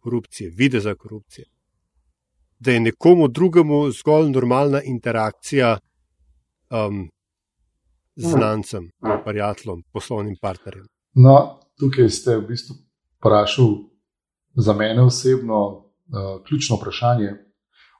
[0.00, 1.44] korupcije, vide za korupcijo,
[2.58, 5.78] da je nekomu drugemu zgolj normalna interakcija
[6.70, 7.08] um,
[8.16, 8.90] z znancem,
[9.24, 10.86] prijateljem, poslovnim partnerjem.
[11.14, 12.76] No, tukaj ste v bistvu
[13.18, 13.95] vprašali
[14.56, 17.32] za mene osebno uh, ključno vprašanje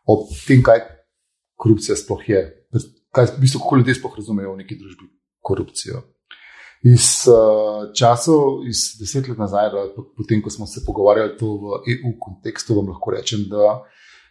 [0.06, 0.80] o tem, kaj
[1.54, 2.68] korupcija sploh je.
[3.10, 5.08] Kaj, v bistvu, kako ljudje sploh razumejo v neki družbi
[5.40, 6.02] korupcijo.
[6.84, 9.70] Iz uh, časov, iz deset let nazaj,
[10.16, 13.80] potem ko smo se pogovarjali v EU kontekstu, vam lahko rečem, da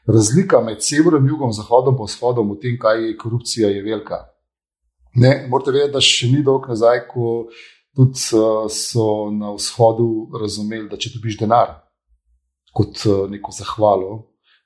[0.08, 4.26] razlika med severom, jugom, zahodom in vzhodom v tem, kaj je korupcija, je velika.
[5.16, 7.48] Ne, morate vedeti, da še ni dolgo nazaj, ko
[7.96, 11.85] tudi, uh, so na vzhodu razumeli, da če dobiš denar,
[12.76, 14.16] kot uh, neko zahvalo,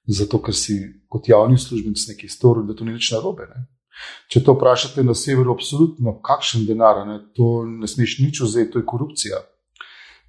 [0.10, 3.46] zato ker si kot javni uslužbenec nekaj storil, da to ni nič narobe.
[3.52, 3.68] Ne?
[4.32, 7.20] Če to vprašate na severu, absolutno, kakšen denar, ne?
[7.38, 9.44] to ne smeš nič vzeti, to je korupcija.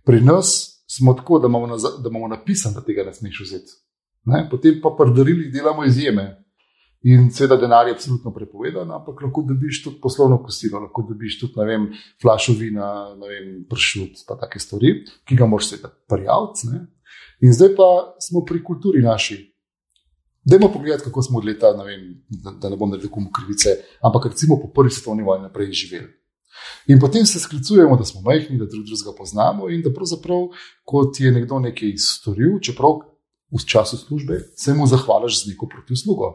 [0.05, 3.79] Pri nas smo tako, da imamo, na, imamo napisano, da tega ne smeš vzeti.
[4.29, 4.45] Ne?
[4.51, 6.29] Potem pa pri darilih delamo izjeme.
[7.09, 11.57] In seveda denar je absolutno prepovedan, ampak lahko dobiš tudi poslovno kosilo, lahko dobiš tudi,
[11.57, 11.87] ne vem,
[12.21, 16.75] flašo vina, ne vem, pršut, pa take stvari, ki ga moraš seveda prijaviti.
[17.41, 17.89] In zdaj pa
[18.21, 19.39] smo pri kulturi naši.
[20.45, 23.77] Dajmo pogledati, kako smo od leta, ne vem, da, da ne bom naredil komu krivice,
[24.01, 26.09] ampak recimo po prvi svetovni vojni naprej živeli.
[26.87, 30.49] In potem se sklicujemo, da smo majhni, da drug drugega poznamo in da pravzaprav,
[30.85, 33.01] kot je nekdo nekaj storil, čeprav
[33.51, 36.33] v času službe, se mu zahvališ z neko protislugo.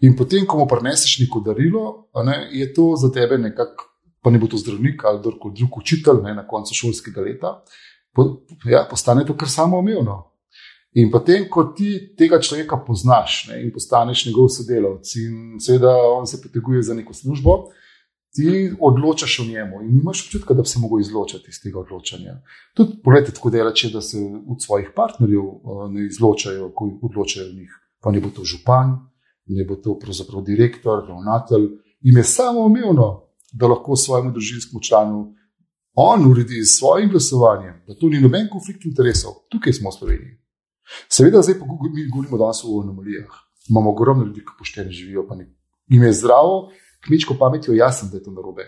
[0.00, 3.84] In potem, ko mu preneseš neko darilo, ne, je to za tebe nekako,
[4.22, 7.62] pa ne bo to zdravnik ali drug učitelj ne, na koncu šolskega leta,
[8.18, 8.24] po,
[8.66, 10.24] ja, postane to kar samoumevno.
[10.98, 16.26] In potem, ko ti tega človeka poznaš ne, in postaneš njegov sodelavec, in seveda on
[16.26, 17.58] se poteguje za neko službo,
[18.34, 22.40] ti odločaš o njemu in imaš občutek, da bi se lahko izločil iz tega odločanja.
[22.74, 25.46] Tudi, pogledajte, tako delače, da se od svojih partnerjev
[25.94, 27.78] ne izločajo, ko odločajo o njih.
[28.02, 28.98] Pa ne bo to župan,
[29.46, 31.70] ne bo to pravzaprav direktor, ravnatelj.
[32.10, 33.08] In je samoumevno,
[33.52, 35.34] da lahko svojemu družinskemu članu
[36.00, 40.34] on uredi s svojim glasovanjem, da tu ni noben konflikt interesov, tukaj smo v Sloveniji.
[41.10, 41.54] Seveda, zdaj
[41.94, 43.32] mi govorimo danes o anomalijah.
[43.70, 45.36] Imamo ogromno ljudi, ki pošteno živijo, pa
[45.86, 46.70] jim je zdravo,
[47.04, 48.64] kmečko pametjo, jasno, da je to narobe.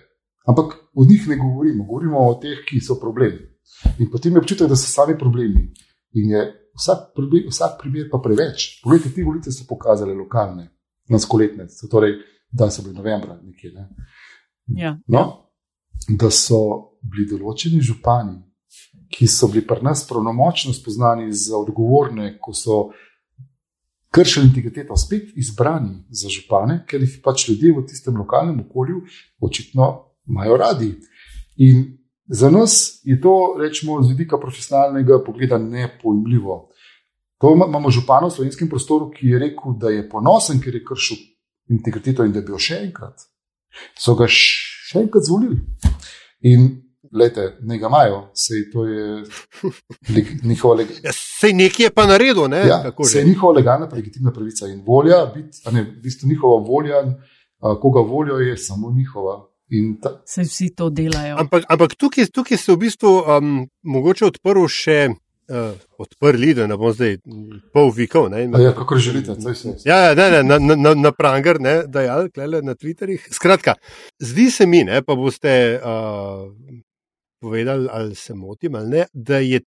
[0.46, 3.46] Ampak o njih ne govorimo, govorimo o teh, ki so problemi.
[3.98, 5.70] In potem je občutek, da so sami problemi.
[6.12, 6.42] In je
[6.76, 8.82] vsak, problem, vsak primer pa preveč.
[8.82, 10.70] Poglejte, te volitve so pokazale lokalne.
[11.10, 12.12] lanskoletne, torej,
[12.52, 13.72] da so bili novembra nekje.
[13.72, 13.88] Ne?
[14.82, 14.98] Ja.
[15.06, 15.50] No,
[16.08, 18.38] da so bili določeni župani,
[19.10, 22.80] ki so bili pri nas pravnomočno spoznani za odgovorne, ko so
[24.10, 29.04] kršili integriteto, spet izbrani za župane, ker jih pač ljudje v tistem lokalnem okolju
[29.40, 29.90] očitno
[30.28, 30.90] imajo radi.
[31.56, 31.84] In
[32.26, 36.68] za nas je to, rečemo, z vidika profesionalnega pogleda nepojmljivo.
[37.40, 41.16] To imamo župana v slovenskem prostoru, ki je rekel, da je ponosen, ker je kršil
[41.70, 43.26] integriteto in da bi jo še enkrat.
[43.98, 45.62] So ga še enkrat zvolili.
[46.50, 49.24] In Lete, ne ga imajo, sej to je
[50.44, 51.00] njihova legalna.
[51.04, 52.60] Ja, sej nekje je pa naredil, ne?
[52.68, 57.00] Ja, sej je njihova legalna, legitimna pravica in volja, biti, ne, v bistvu njihova volja,
[57.58, 59.46] koga volijo, je samo njihova.
[60.02, 60.22] Ta...
[60.26, 61.36] Se vsi to delajo.
[61.38, 65.08] Ampak, ampak tukaj, tukaj se v bistvu um, mogoče odprl še.
[65.50, 67.16] Uh, odprli, da ne bom zdaj
[67.74, 68.28] pol vikov.
[68.62, 69.72] Ja, kako želite, zdaj se.
[69.82, 73.24] Ja, ja ne, ne, na, na, na pranger, ne, da je ali na Twitterjih.
[73.34, 73.74] Skratka,
[74.22, 76.46] zdi se mi, ne, pa boste uh,
[77.40, 79.60] povedali, ali se motim ali ne, da, je,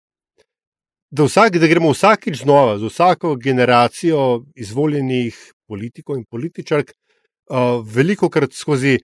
[1.10, 6.92] da, vsak, da gremo vsakič znova, z vsako generacijo izvoljenih politikov in političark,
[7.50, 8.98] uh, veliko krat skozi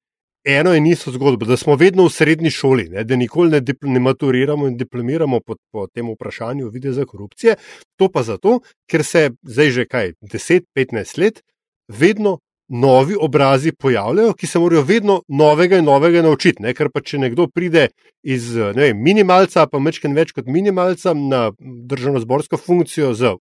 [0.45, 4.01] eno in isto zgodbo, da smo vedno v srednji šoli, ne, da nikoli ne, ne
[4.01, 7.57] maturiramo in diplomiramo po, po tem vprašanju videza korupcije.
[7.97, 11.43] To pa zato, ker se zdaj že kaj 10-15 let
[11.89, 12.39] vedno
[12.71, 16.63] novi obrazi pojavljajo, ki se morajo vedno novega in novega naučiti.
[16.63, 16.75] Ne?
[16.75, 17.89] Ker pa če nekdo pride
[18.23, 23.35] iz vem, minimalca, pa mečken več kot minimalca na državno-zborsko funkcijo z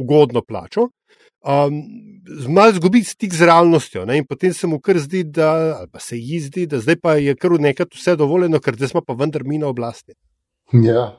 [0.00, 0.88] ugodno plačo,
[1.44, 1.82] um,
[2.48, 4.06] malo zgubi stik z realnostjo.
[4.08, 4.22] Ne?
[4.22, 7.16] In potem se mu kar zdi, da, ali pa se ji zdi, da zdaj pa
[7.20, 10.16] je kar nekaj vse dovoljeno, ker zdaj smo pa vendar mi na oblasti.
[10.72, 11.10] Ja,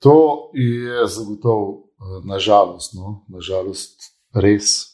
[0.00, 3.20] to je zagotovo, eh, nažalost, no?
[3.28, 4.89] nažalost, res.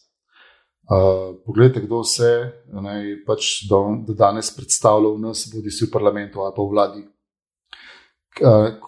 [0.87, 2.31] Uh, poglejte, kdo vse
[2.71, 6.71] je pač do, do danes predstavljal v nas, bodi si v parlamentu ali pa v
[6.71, 7.03] vladi.
[8.39, 8.79] Uh,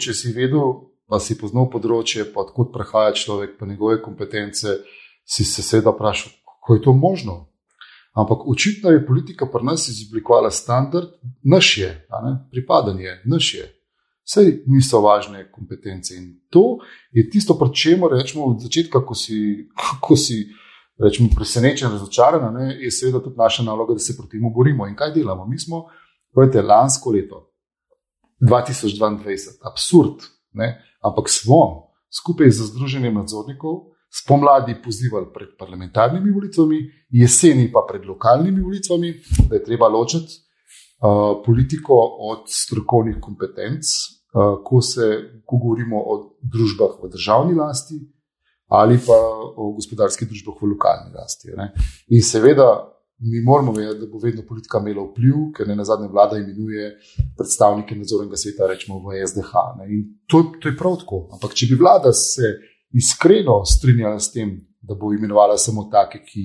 [0.00, 4.80] če si vedel, pa si poznal področje, pa odkud prihaja človek, pa njegove kompetence,
[5.28, 7.52] si se seveda vprašal, kako je to možno.
[8.16, 11.12] Ampak očitno je politika pri nas izoblikovala standard,
[11.44, 11.92] naš je,
[12.50, 13.77] pripadanje, naš je.
[14.28, 16.14] Vse niso važne kompetence.
[16.14, 16.78] In to
[17.12, 19.68] je tisto, pri čemer rečemo od začetka, ko si,
[20.04, 20.42] ko si
[21.00, 24.86] rečemo, presenečen, razočaran, ne, je seveda tudi naša naloga, da se proti temu borimo.
[24.86, 25.46] In kaj delamo?
[25.48, 25.86] Mi smo,
[26.34, 27.44] pravite, lansko leto,
[28.44, 36.78] 2022, absurd, ne, ampak smo skupaj z Združenjem nadzornikov spomladi pozivali pred parlamentarnimi volitvami,
[37.10, 39.14] jeseni pa pred lokalnimi volitvami,
[39.48, 41.94] da je treba ločiti uh, politiko
[42.32, 43.84] od strokovnih kompetenc
[44.32, 45.08] ko, se,
[45.46, 47.98] ko govorimo o družbah v državni lasti
[48.68, 49.16] ali pa
[49.56, 51.48] o gospodarskih družbah v lokalni lasti.
[51.56, 51.70] Ne.
[52.12, 52.66] In seveda,
[53.18, 56.90] mi moramo vedeti, da bo vedno politika imela vpliv, ker ne na zadnje vlada imenuje
[57.36, 59.64] predstavnike nadzornega sveta, rečemo v SDH.
[59.78, 59.88] Ne.
[59.94, 61.24] In to, to je prav tako.
[61.32, 62.52] Ampak če bi vlada se
[62.92, 64.52] iskreno strinjala s tem,
[64.84, 66.44] da bo imenovala samo take, ki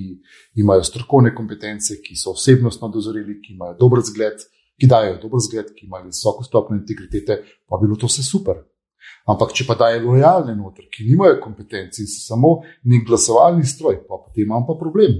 [0.64, 4.42] imajo strokovne kompetence, ki so osebnostno dozoreli, ki imajo dober zgled,
[4.80, 8.62] ki dajo dober zgled, ki imajo visoko stopnjo integritete, pa bi bilo to vse super.
[9.28, 12.56] Ampak, če pa dajo lojalne noter, ki nimajo kompetenci in so samo
[12.90, 15.16] nek glasovalni stroj, pa potem imam pa problem.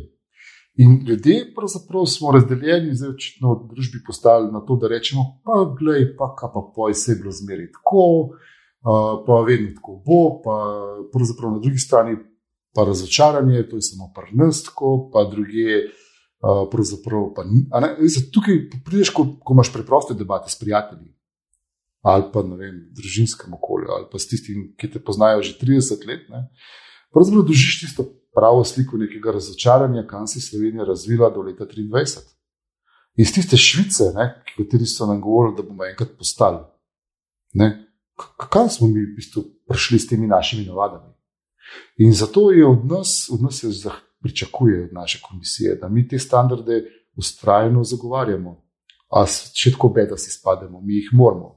[0.83, 5.61] In ljudje, pravzaprav smo razdeljeni, zdaj očitno v družbi postali na to, da rečemo, pa
[5.79, 8.05] glej, pa kaj pa poj, vse je bilo zmeri tako,
[9.27, 10.57] pa vedno tako bo, pa
[11.13, 12.17] pravzaprav na drugi strani
[12.75, 15.95] pa razočaranje, to je samo prnstko, pa druge.
[16.45, 17.95] Pa, ne,
[18.35, 21.15] tukaj prideš, ko, ko imaš preproste debate s prijatelji
[22.05, 26.29] ali pa v družinskem okolju, ali pa s tistim, ki te poznajo že 30 let.
[26.29, 26.43] Ne,
[27.17, 28.05] pravzaprav dožiš tisto
[28.35, 32.21] pravo sliko nekega razočaranja, kam se je Slovenija razvila do leta 2023.
[33.17, 34.11] Iz tiste Švice,
[34.45, 36.61] ki so nam govorili, da bomo enkrat postali.
[38.37, 41.15] Kaj smo mi v bistvu prišli s temi našimi navadami?
[41.99, 46.09] In zato je od nas, od nas je zahtev pričakuje od naše komisije, da mi
[46.09, 46.83] te standarde
[47.17, 48.57] ustrajno zagovarjamo.
[49.15, 51.53] A še tako bed, da si spademo, mi jih moramo.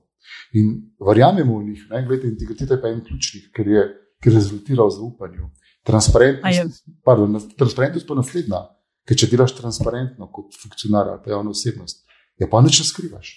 [0.60, 3.86] In verjamemo v njih, ne, gledajte, integriteta je pa en ključnih, ker je,
[4.22, 5.48] ker je rezultiral v zaupanju.
[5.88, 8.62] Transparentnost, pardon, transparentnost pa naslednja,
[9.08, 12.04] ker če delaš transparentno kot funkcionar ali pa javna osebnost,
[12.38, 13.32] je pa nič ne skrivaš.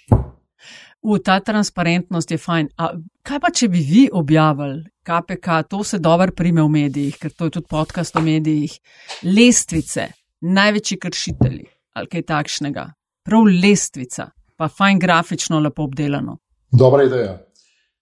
[1.01, 2.75] V ta transparentnost je fajn.
[2.77, 2.91] A
[3.25, 7.49] kaj pa, če bi vi objavili KPK, to se dobro prime v medijih, ker to
[7.49, 8.79] je tudi podcast o medijih,
[9.23, 10.07] lestvice,
[10.41, 11.67] največji kršitelji
[11.99, 12.85] ali kaj takšnega.
[13.27, 16.37] Prav lestvica, pa fajn grafično, lepo obdelano.
[16.73, 17.41] Dobra ideja.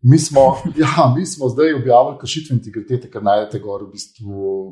[0.03, 0.41] Mi smo,
[0.83, 4.69] ja, mi smo zdaj objavili kršitve integritete, kar najdete gor v bistvu.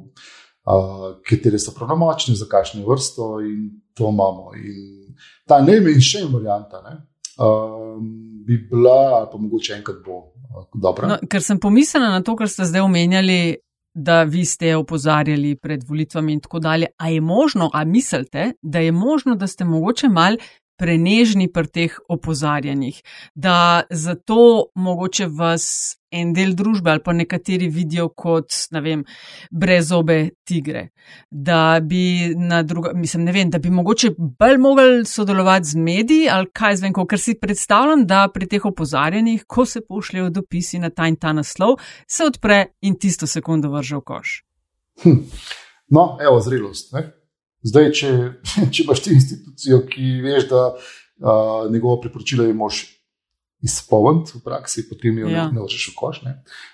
[0.67, 4.51] uh, katere so pravnomočne, za kakšno vrsto in to imamo.
[4.59, 5.15] In
[5.47, 6.97] ta najmanjša varianta ne,
[7.41, 7.97] uh,
[8.47, 10.36] bi bila, ali pa mogoče enkrat bo
[10.75, 11.09] dobra.
[11.09, 13.57] No, ker sem pomislila na to, kar ste zdaj omenjali.
[13.97, 16.91] Da vi ste opozarjali pred volitvami, in tako dalje.
[17.01, 20.37] A je možno, a mislite, da je možno, da ste mogoče mal
[20.77, 23.03] prenežni pri teh opozarjanjih,
[23.35, 29.03] da zato mogoče vas en del družbe ali pa nekateri vidijo kot, ne vem,
[29.51, 30.89] brezobe tigre.
[31.31, 36.31] Da bi na drugo, mislim, ne vem, da bi mogoče bolj mogli sodelovati z mediji
[36.33, 40.91] ali kaj zvem, ker si predstavljam, da pri teh opozarjanjih, ko se pošljajo dopisi na
[40.91, 44.41] ta in ta naslov, se odpre in tisto sekundo vrže v koš.
[45.03, 45.21] Hm.
[45.89, 46.93] No, evo, zrelost.
[46.93, 47.11] Ne?
[47.67, 48.13] Zdaj, če,
[48.73, 52.85] če imaš ti institucijo, ki veš, da uh, njegovo priporočilo je mož
[53.65, 55.47] izpolniti v praksi, potem jo ja.
[55.51, 56.25] ne vršeš v koš.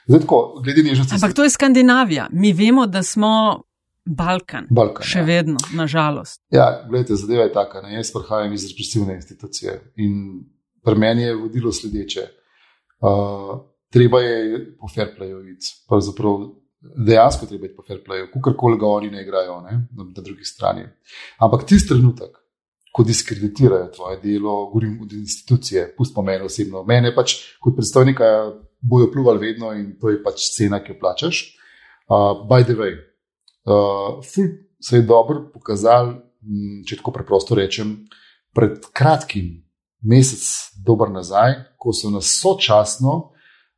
[0.09, 1.15] Zdaj, tako, glede nežnosti.
[1.15, 2.27] Ampak to je Skandinavija.
[2.33, 3.63] Mi vemo, da smo
[4.05, 4.67] Balkan.
[4.71, 5.27] Balkan še ja.
[5.27, 6.41] vedno, nažalost.
[6.51, 7.85] Ja, gledajte, zadeva je taka.
[7.87, 7.95] Ne?
[7.95, 10.17] Jaz prihajam iz represivne institucije in
[10.83, 12.27] pri meni je vodilo sledeče.
[13.03, 13.61] Uh,
[13.95, 15.71] treba je po fair playu iti.
[15.89, 16.43] Pravzaprav
[16.83, 20.45] dejansko treba biti po fair playu, kakorkoli ga oni ne igrajo ne, na, na drugi
[20.45, 20.85] strani.
[21.39, 22.37] Ampak tisti trenutek,
[22.93, 28.25] ko diskreditirajo tvoje delo, govorim od institucije, pustimo mene osebno, mene pač kot predstavnika
[28.81, 31.45] bojo pluvali vedno in to je pač cena, ki jo plačaš.
[32.11, 32.99] Uh, by the way,
[33.65, 34.51] uh, ful
[34.83, 36.17] se je dobro pokazal,
[36.87, 38.03] če tako preprosto rečem,
[38.55, 39.61] pred kratkim.
[40.03, 40.43] Mesec,
[40.83, 43.13] dober nazaj, ko so nas sočasno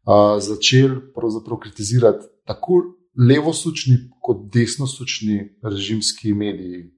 [0.08, 1.12] uh, začeli
[1.60, 2.82] kritizirati tako
[3.28, 6.90] levosučni kot desnosučni režimski mediji.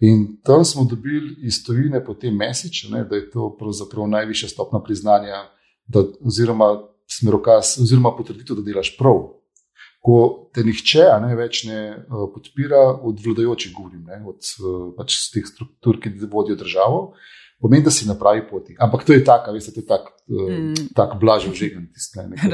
[0.00, 5.34] In tam smo dobili iz Tovine potem mesič, da je to pravzaprav najvišja stopna priznanja,
[5.86, 6.78] da, oziroma
[7.10, 9.24] smerokaz, oziroma potrditev, da delaš prav.
[10.04, 15.16] Ko te nihče ne, več ne uh, podpira, od vladajočih govorim, ne, od uh, pač
[15.34, 17.00] teh struktur, ki vodijo državo,
[17.58, 18.76] pomeni, da si na pravi poti.
[18.78, 20.92] Ampak to je tako, veste, to je tako uh, mm.
[20.94, 21.90] tak blažen žegen.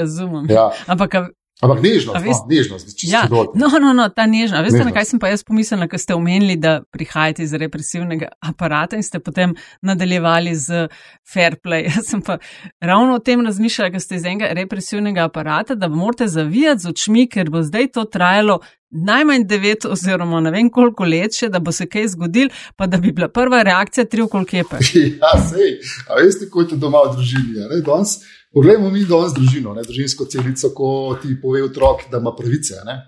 [0.00, 0.48] Razumem.
[0.48, 0.70] Ja.
[0.88, 1.20] Ampak
[1.62, 3.52] Ampak nežnost, vest, no, nežnost, čisto ja, dobro.
[3.54, 4.58] No, no, no, ta nežnost.
[4.66, 4.90] Veste, nežnost.
[4.90, 9.06] na kaj sem pa jaz pomislila, ko ste omenili, da prihajate iz represivnega aparata in
[9.06, 10.88] ste potem nadaljevali z
[11.22, 11.86] fair play.
[11.94, 12.40] Jaz sem pa
[12.82, 17.28] ravno o tem razmišljala, ko ste iz enega represivnega aparata, da morate zavijati z očmi,
[17.30, 18.58] ker bo zdaj to trajalo
[18.94, 22.98] najmanj devet oziroma ne vem koliko let še, da bo se kaj zgodil, pa da
[23.02, 24.82] bi bila prva reakcija tri okolkepe.
[25.22, 25.78] ja, sej,
[26.08, 28.18] a veste, ko je to doma v družini, ne, danes.
[28.54, 30.88] Poglejmo mi danes družino, ne, družinsko celico, ko
[31.22, 33.00] ti pove otrok, da ima pravice ne,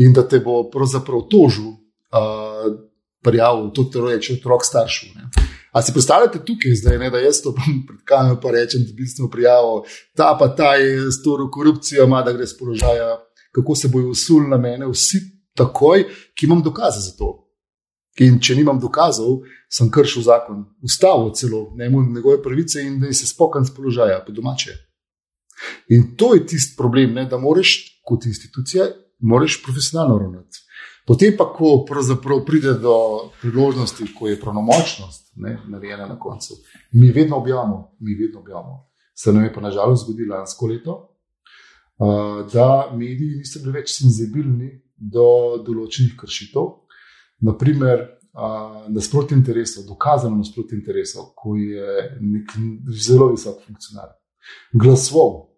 [0.00, 1.74] in da te bo pravzaprav tožil,
[2.16, 2.70] uh,
[3.24, 5.18] prijavil, to reče otrok staršev.
[5.72, 9.06] A si predstavljate tukaj, zdaj, ne, da jaz to pred kamero pa rečem, da bi
[9.06, 9.84] se prijavil,
[10.16, 13.18] ta pa ta je storil korupcijo, ima da gre z položaja,
[13.52, 15.20] kako se bojo usul na mene, vsi
[15.56, 17.47] takoj, ki imam dokaze za to.
[18.24, 23.12] In če nimam dokazov, sem kršil zakon, ustavo celo, ne imam njegove pravice in da
[23.12, 24.74] se spokam z položaja, po domače.
[25.94, 28.88] In to je tisti problem, ne, da moraš kot institucija,
[29.18, 30.64] moraš profesionalno ravnati.
[31.06, 31.86] Potem pa, ko
[32.46, 32.94] pride do
[33.40, 35.32] priložnosti, ko je pravnomočnost
[35.68, 36.58] narejena na koncu,
[36.92, 38.90] mi vedno objavimo, mi vedno objavimo.
[39.14, 40.98] Se nam je pa nažalost zgodilo lansko leto,
[42.52, 46.68] da mediji niso bili več senzibilni do določenih kršitev,
[47.40, 48.06] naprimer,
[48.88, 52.52] nasprotje interesov, dokazano nasprotje interesov, ko je nek
[52.94, 54.12] zelo visok funkcionar
[54.72, 55.48] glasoval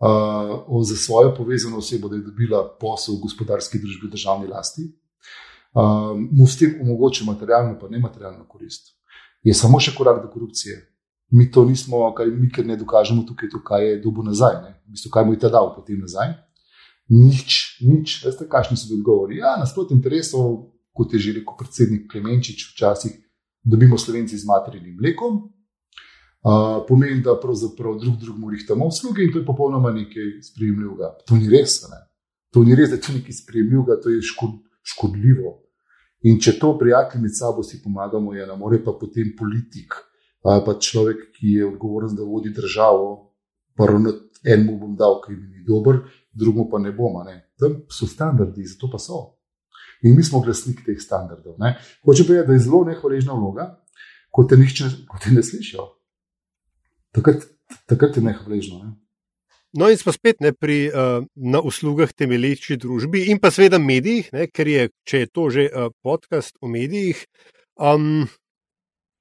[0.00, 4.82] uh, za svojo povezano osebo, da je dobila posel v gospodarski družbi v državni lasti,
[5.74, 8.96] uh, mu s tem omogoča materialno, pa ne materialno korist.
[9.42, 10.86] Je samo še korak do korupcije.
[11.30, 14.72] Mi to nismo, kaj mi, ker ne dokažemo tukaj, to, kaj je dobo nazaj, ne?
[14.86, 16.34] v bistvu, kaj mu je ta dal potem nazaj.
[17.10, 19.38] Nič, nič, veste, kakšni so odgovori.
[19.38, 23.16] Ja, nasprotje interesov, kot je že rekel predsednik Klemenčič, včasih
[23.62, 25.52] dobimo slovenci z materinim mlekom.
[26.40, 31.10] Uh, pomeni, da pravzaprav drug drugemu rihtamo usluge in to je popolnoma nekaj sprejemljivega.
[31.28, 31.82] To ni res.
[31.90, 32.00] Ne?
[32.54, 34.54] To ni res, da je to nekaj sprejemljivega, to je škod,
[34.94, 35.58] škodljivo.
[36.24, 39.94] In če to prijatelji med sabo si pomagamo, je na more pa potem politik,
[40.44, 43.10] ali pa človek, ki je odgovoren, da vodi državo,
[43.76, 43.88] pa
[44.44, 46.00] enemu bom dal, ki mi ni dober,
[46.32, 47.20] drugemu pa ne bom.
[47.26, 47.36] Ne.
[47.60, 49.39] Tam so standardi, zato pa so.
[50.02, 51.58] In mi smo glasniki teh standardov.
[51.60, 51.76] Ne.
[52.06, 53.68] Hoče je, da je zelo nehvaležna vloga,
[54.30, 55.86] ko te, nihče, ko te ne slišijo.
[57.16, 57.44] Takrat,
[57.90, 58.82] takrat je nehvaležno.
[58.84, 58.92] Ne.
[59.72, 64.32] No, in smo spet ne, pri uh, na uslugah temelječi družbi in pa seveda medijih,
[64.34, 67.20] ne, ker je, če je to že uh, podcast o medijih.
[67.78, 68.26] Um,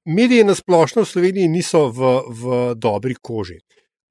[0.09, 3.59] mediji na splošno v Sloveniji niso v, v dobri koži.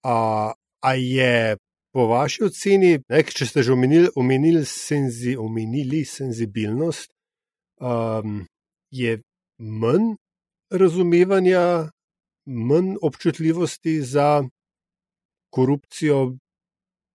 [0.07, 1.59] Uh, a je
[1.93, 7.11] po vaši oceni, ne, če ste že omenili, omenili, senzi, omenili senzibilnost,
[7.81, 8.45] um,
[8.91, 9.19] je
[9.59, 10.15] manj
[10.71, 11.89] razumevanja,
[12.47, 14.45] manj občutljivosti za
[15.51, 16.37] korupcijo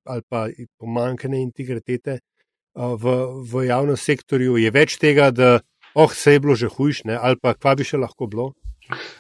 [0.04, 0.48] ali pa
[0.80, 3.14] pomankanje integritete uh, v,
[3.48, 5.62] v javnem sektorju, je več tega, da
[5.96, 8.52] oh, se je bilo že hujšne ali pa kva bi še lahko bilo.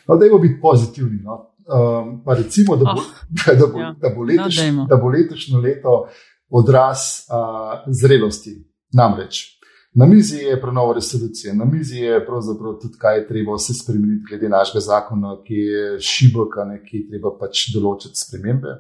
[0.08, 1.22] No, da je biti pozitivni.
[1.24, 1.53] No.
[1.64, 3.96] Um, recimo, da bo, oh, da, bo, ja.
[4.02, 6.08] da, bo letoš, no, da bo letošnje leto
[6.50, 7.00] odraz
[7.30, 8.58] uh, zrelosti.
[8.94, 9.60] Namreč,
[9.96, 14.26] Na mizi je prenova resolucije, na mizi je pravzaprav tudi, kaj je treba vse spremeniti,
[14.30, 16.56] glede našega zakona, ki je šibok,
[16.88, 18.74] ki je treba pač določiti spremembe.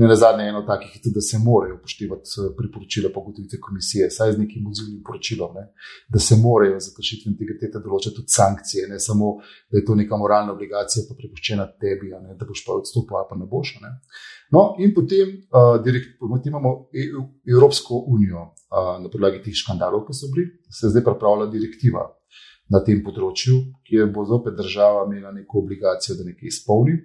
[0.00, 4.08] Ne na zadnje, eno takih je tudi, da se morajo upoštevati eh, priporočila pogoditve komisije,
[4.10, 5.66] saj z nekim odzivnim poročilom, ne?
[6.08, 9.36] da se morajo za kršitve integritete določiti tudi sankcije, ne samo,
[9.68, 13.36] da je to neka moralna obligacija, pa prepuščena tebi, da boš pa odstopil ali pa
[13.36, 13.76] ne boš.
[13.84, 13.92] Ne?
[14.54, 16.14] No, in potem, uh, direkt,
[16.46, 17.24] imamo EU,
[17.54, 22.08] Evropsko unijo, na podlagi teh škandalov, ki so bili, se zdaj pripravlja direktiva
[22.72, 26.96] na tem področju, kjer bo zopet država imela neko obligacijo, da nekaj izpolni.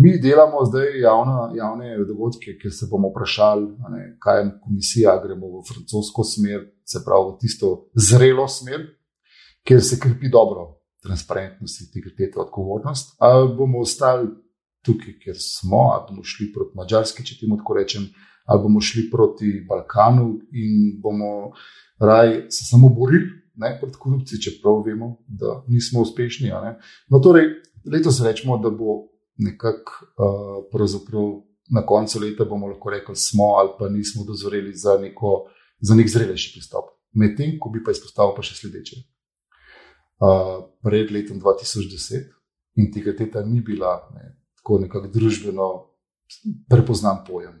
[0.00, 5.50] Mi delamo zdaj javna, javne dogodke, kjer se bomo vprašali, ne, kaj je komisija, gremo
[5.58, 7.72] v francosko smer, se pravi v tisto
[8.08, 8.86] zrelo smer,
[9.68, 10.70] kjer se krepi dobro
[11.02, 14.30] transparentnost, integriteta, odgovornost, ali bomo ostali
[14.82, 18.10] tukaj, kjer smo, ali bomo šli proti Mačarski, če temu tako rečem
[18.44, 21.52] ali bomo šli proti Balkanu in bomo
[21.98, 23.42] raj se samo borili
[23.80, 26.50] proti korupciji, čeprav vemo, da nismo uspešni.
[27.08, 27.44] No, torej,
[27.92, 29.08] letos rečemo, da bo
[29.38, 29.92] nekako
[30.74, 35.46] uh, na koncu leta bomo lahko rekli, smo ali pa nismo dozoreli za, neko,
[35.80, 36.84] za nek zrelejši pristop.
[37.12, 38.96] Medtem, ko bi pa izpostavil pa še sledeče.
[40.22, 42.30] Uh, pred letom 2010
[42.78, 45.68] integriteta ni bila ne, tako nekako družbeno
[46.70, 47.58] prepoznan pojem.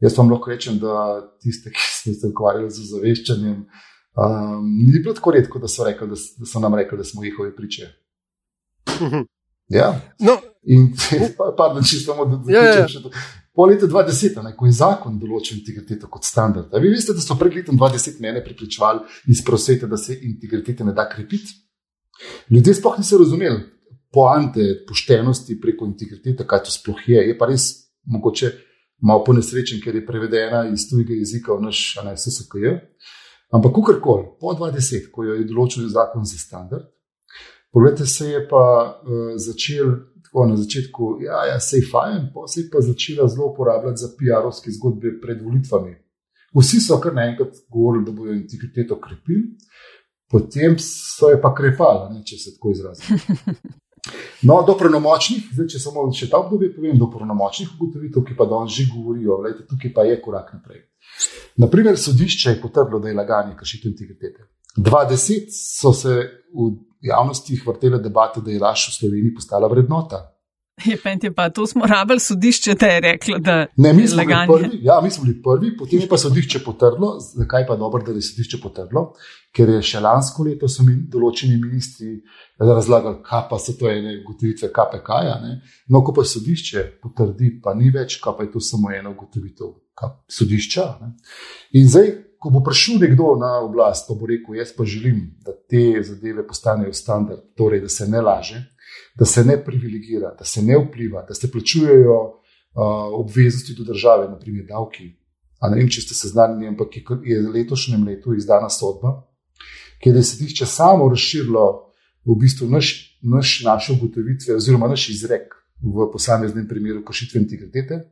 [0.00, 5.14] Jaz vam lahko rečem, da tiste, ki ste se ukvarjali z zaveščanjem, um, ni bilo
[5.16, 7.88] tako redko, da so, rekli, da, da so nam rekli, da smo njihovi priče.
[9.72, 9.88] Ja.
[10.20, 10.36] No.
[10.62, 10.92] In
[11.56, 13.08] pardon, če samo da zaključim.
[13.08, 13.22] Ja, ja.
[13.56, 17.38] Po letu 20, ne, ko je zakon določil integriteto kot standard, vi veste, da so
[17.40, 19.00] pred letom 20 mene pripričvali
[19.32, 21.56] iz prosvete, da se integritete ne da krepiti.
[22.52, 23.62] Ljudje sploh niso razumeli
[24.16, 27.20] poante poštenosti preko integritete, kaj to sploh je.
[27.28, 27.68] Je pa res
[28.08, 28.52] mogoče
[29.04, 31.82] malo ponesrečen, ker je prevedena iz tujega jezika v naš
[32.16, 32.78] SSKJ.
[33.52, 36.88] Ampak, kakorkoli, po 20, ko je določil zakon za standard,
[37.70, 39.92] pogledajte, se je pa uh, začel
[40.24, 44.02] tako na začetku, ja, ja se je fajn, pa se je pa začela zelo uporabljati
[44.02, 45.94] za PR-ovske zgodbe pred volitvami.
[46.56, 49.44] Vsi so kar naenkrat govorili, da bodo integriteto krepili,
[50.32, 53.20] potem so jo pa krepali, če se tako izrazim.
[54.42, 58.46] No, do pravnomočnih, zdaj, če samo še ta obdobje povem, do pravnomočnih ugotovitev, ki pa
[58.50, 60.84] danes že govorijo, da tukaj pa je korak naprej.
[61.62, 64.46] Naprimer, sodišče je potrdilo, da je laganje kršitev integritete.
[64.76, 66.14] 20 so se
[66.52, 70.35] v javnosti vrtele debate, da je laž v Sloveniji postala vrednota.
[70.84, 74.46] Je penti pa, to smo rabili sodišče, da je reklo, da ne, mi smo bili
[74.46, 74.78] prvi.
[74.82, 77.16] Ja, mi smo bili prvi, potem je pa sodišče potrdilo.
[77.20, 79.12] Zakaj pa je dobro, da je sodišče potrdilo?
[79.56, 82.18] Ker je še lansko leto so mi določeni ministri
[82.60, 85.38] razlagali, kaj pa so to ene ugotovitve KPK-ja.
[85.88, 89.72] No, ko pa sodišče potrdi, pa ni več, kaj pa je to samo ena ugotovitev
[90.28, 90.86] sodišča.
[91.00, 91.12] Ne?
[91.80, 95.56] In zdaj, ko bo prišel nekdo na oblast, pa bo rekel, jaz pa želim, da
[95.56, 98.60] te zadeve postanejo standard, torej da se ne laže
[99.18, 104.28] da se ne privilegira, da se ne vpliva, da se plačujejo uh, obveznosti do države,
[104.28, 105.14] naprimer davki.
[105.60, 109.14] A ne vem, če ste seznanjeni, ampak je v letošnjem letu izdana sodba,
[110.04, 111.66] kjer je sodišče samo razširilo
[112.26, 112.90] v bistvu naš,
[113.22, 118.02] naš, naše ugotovitve, oziroma naš izrek v posameznem primeru kršitve integritete,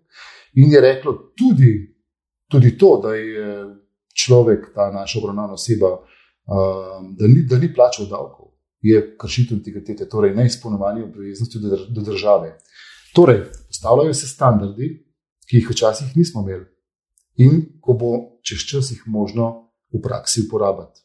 [0.54, 1.74] in je reklo tudi,
[2.48, 3.44] tudi to, da je
[4.14, 5.98] človek, ta naša obravnavana oseba,
[7.18, 8.43] da, ni, da ni plačal davkov
[8.84, 11.58] je kršitev integritete, torej neizpolnjevanje obveznosti
[11.88, 12.58] do, države.
[13.14, 14.88] Torej, postavljajo se standardi,
[15.48, 16.66] ki jih včasih nismo imeli
[17.36, 18.10] in ko bo
[18.46, 21.00] čez čas jih možno v praksi uporabiti.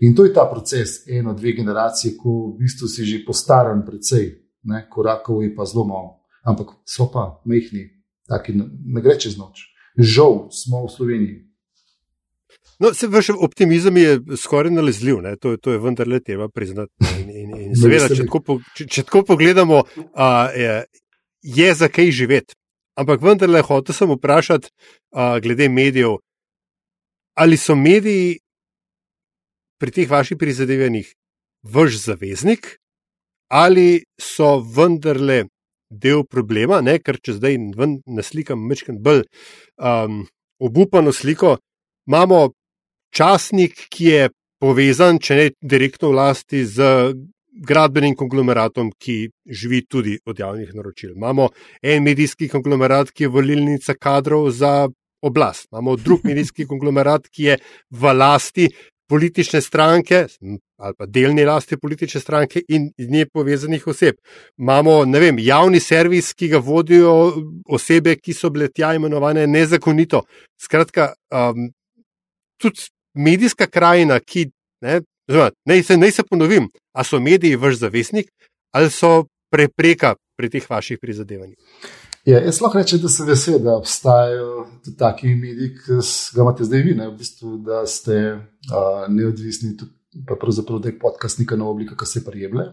[0.00, 4.30] In to je ta proces, eno, dve generacije, ko v bistvu si že postaran, precej,
[4.64, 7.90] ne, korakov je pa zelo malo, ampak so pa mehni,
[8.28, 9.68] taki ne gre čez noč.
[9.98, 11.36] Žal smo v Sloveniji
[12.78, 16.92] No, se vaš optimizem je skoraj nalezljiv, to, to je vendarle treba priznati.
[17.20, 20.74] In, in, in seveda, če tako, če, če tako pogledamo, a, je,
[21.56, 22.56] je za kaj živeti.
[23.00, 24.68] Ampak vendarle hotel sem vprašati,
[25.16, 26.18] a, glede medijev,
[27.36, 28.38] ali so mediji
[29.80, 31.08] pri teh vaših prizadevanjih
[31.72, 32.76] vaš zaveznik,
[33.48, 35.46] ali so vendarle
[35.90, 36.98] del problema, ne?
[37.00, 37.58] ker če zdaj
[38.06, 39.24] naslikam mečken bolj.
[39.76, 40.24] Um,
[40.58, 41.56] obupano sliko.
[42.06, 42.50] Imamo
[43.16, 44.28] časnik, ki je
[44.60, 47.14] povezan, če ne direktno v lasti, z
[47.56, 51.14] gradbenim konglomeratom, ki živi tudi od javnih naročil.
[51.16, 51.48] Imamo
[51.82, 54.88] en medijski konglomerat, ki je volilnica kadrov za
[55.24, 55.68] oblast.
[55.72, 57.58] Imamo drug medijski konglomerat, ki je
[57.90, 58.68] v lasti
[59.08, 60.26] politične stranke
[60.76, 64.18] ali pa delni lasti politične stranke in z nje povezanih oseb.
[64.58, 67.14] Imamo vem, javni servis, ki ga vodijo
[67.64, 70.26] osebe, ki so bile tja imenovane nezakonito.
[70.60, 71.70] Skratka, um,
[72.60, 74.50] tudi medijska krajina, ki
[74.84, 75.00] ne,
[75.66, 78.30] naj, se, naj se ponovim, a so mediji vaš zavestnik
[78.76, 81.56] ali so prepreka pri teh vaših prizadevanjih.
[82.26, 85.98] Ja, jaz lahko rečem, da sem vesel, da obstajajo tudi taki mediji, ki
[86.34, 89.76] ga imate zdaj vi, ne, v bistvu, da ste uh, neodvisni,
[90.28, 92.64] pa pravzaprav da je podcast neka nova oblika, ki se prijemlje.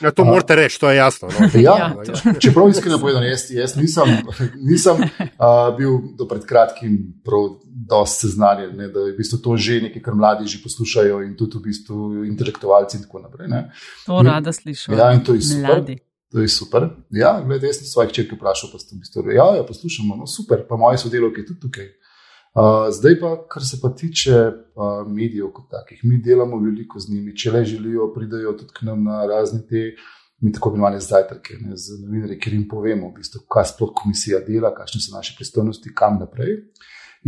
[0.00, 1.28] Ja, to morate reči, to je jasno.
[1.28, 1.48] No?
[1.60, 4.16] Ja, ja čeprav iskreno povedano, jaz, jaz nisem,
[4.70, 6.98] nisem uh, bil do pred kratkim
[7.64, 11.36] dosti seznanjen, ne, da je v bistvu to že nekaj, kar mladi že poslušajo in
[11.36, 13.48] tudi v bistvu intelektualci in tako naprej.
[13.48, 13.66] Ne.
[14.06, 14.94] To rada slišim.
[14.94, 15.66] Ja, in to je super.
[15.68, 15.98] Mladi.
[16.30, 16.88] To je super.
[17.10, 20.16] Ja, gledaj, jaz sem svojih črk vprašal, pa ste v bistvu rekli: Ja, ja poslušamo,
[20.16, 21.88] no super, pa moji sodelavci tudi tukaj.
[22.50, 27.12] Uh, zdaj pa, kar se pa tiče uh, medijev kot takih, mi delamo veliko z
[27.12, 29.92] njimi, če le želijo, pridajo tudi k nam na razne te,
[30.40, 34.40] mi tako imenovane zajtrke, ne, z novinarji, ker jim povemo, v bistvu, kaj sploh komisija
[34.42, 36.56] dela, kakšne so naše pristojnosti, kam naprej.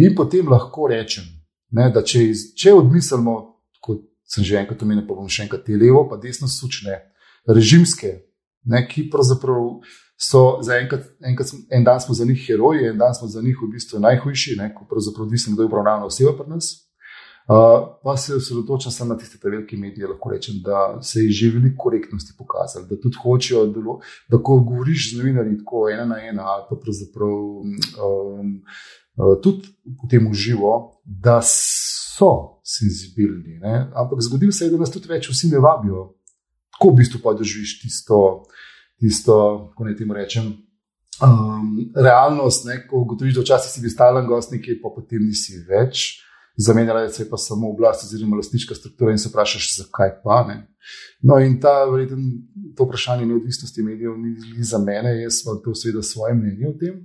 [0.03, 1.29] In potem lahko rečem,
[1.70, 3.37] ne, da če, iz, če odmislimo,
[3.85, 6.99] kot sem že enkrat omenil, pa bom še enkrat te levo, pa desno sučne,
[7.47, 8.16] režimske
[8.64, 9.70] ne, ki pravzaprav
[10.23, 13.59] so za enkrat, enkrat en dan smo za njih heroji, en dan smo za njih
[13.62, 16.70] v bistvu najhujši, ne, ko pravzaprav odvisno, kdo je obravnavan oseba pri nas.
[17.43, 17.57] Uh,
[18.05, 21.83] pa se osredotočam samo na tiste velike medije, lahko rečem, da se je že veliko
[21.83, 23.81] korektnosti pokazalo, da tudi hočejo, da,
[24.29, 28.62] da ko govoriš z novinarji tako ena na ena, ali pa pravzaprav um,
[29.16, 33.59] uh, tudi v tem uživo, da so senzibilni.
[33.95, 36.12] Ampak zgodilo se je, da nas tudi več vsi ne vabijo
[36.83, 38.45] tako v bistvu pa doživiš tisto,
[39.03, 39.34] tisto
[39.70, 40.53] kako naj temu rečem.
[41.22, 45.59] Um, realnost, ne, ko ugotoviš, da včasih si bil stalen gost, nekaj pa potem nisi
[45.68, 46.22] več,
[46.57, 50.57] zamenjala se je pa samo oblast, oziroma lastniška struktura, in se vprašaš, zakaj pa ne.
[51.22, 52.24] No, in ta, verjeten,
[52.76, 56.74] to vprašanje neodvisnosti medijev ni, ni za mene, jaz pa to seveda svoje mnenje o
[56.80, 56.98] tem.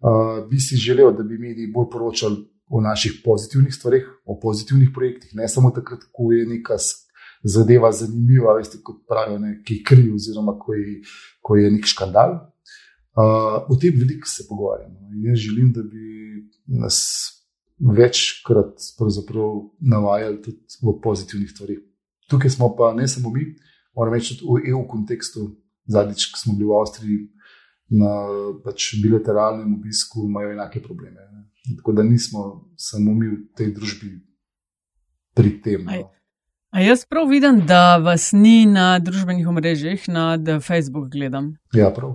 [0.00, 4.94] Uh, bi si želel, da bi mediji bolj poročali o naših pozitivnih stvareh, o pozitivnih
[4.94, 6.78] projektih, ne samo takrat, ko je neka
[7.42, 11.00] zadeva zanimiva, veste, kot pravijo, ki je kriv, oziroma ko je,
[11.42, 12.36] ko je nek škandal.
[13.10, 15.10] Uh, o tem veliko se pogovarjamo.
[15.24, 16.98] Jaz želim, da bi nas
[17.80, 18.78] večkrat
[19.80, 21.80] navajali tudi v pozitivnih stvarih.
[22.28, 23.56] Tukaj smo pa ne samo mi,
[23.96, 25.56] moramo reči tudi v EU kontekstu.
[25.90, 27.18] Zadnjič, ko smo bili v Avstriji
[27.90, 28.10] na
[28.64, 31.18] pač bilateralnem obisku, imajo enake probleme.
[31.76, 34.10] Tako da nismo samo mi v tej družbi
[35.34, 35.84] pri tem.
[35.84, 36.10] No.
[36.70, 41.56] A jaz prav vidim, da vas ni na družbenih omrežjih, na Facebook gledam.
[41.74, 42.14] Ja, prav.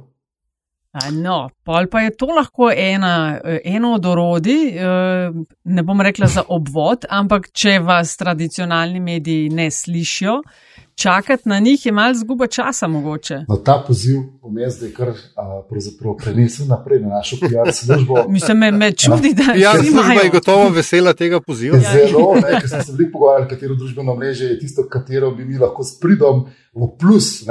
[1.11, 5.33] No, pol pa je to lahko ena, eno od orodij, eh,
[5.63, 10.37] ne bom rekla za obvod, ampak če vas tradicionalni mediji ne slišijo,
[10.95, 13.39] čakati na njih je malo zguba časa mogoče.
[13.47, 15.11] No, ta poziv bom jaz zdaj kar
[16.23, 18.15] prenesel naprej na našo PR službo.
[18.29, 21.77] Mislim, me, me čudi, da ja, služba je gotovo vesela tega poziva.
[21.79, 25.57] Zelo, ne, ker sem se veliko pogovarjal, katero družbeno mreže je tisto, katero bi mi
[25.57, 27.43] lahko s pridom v plus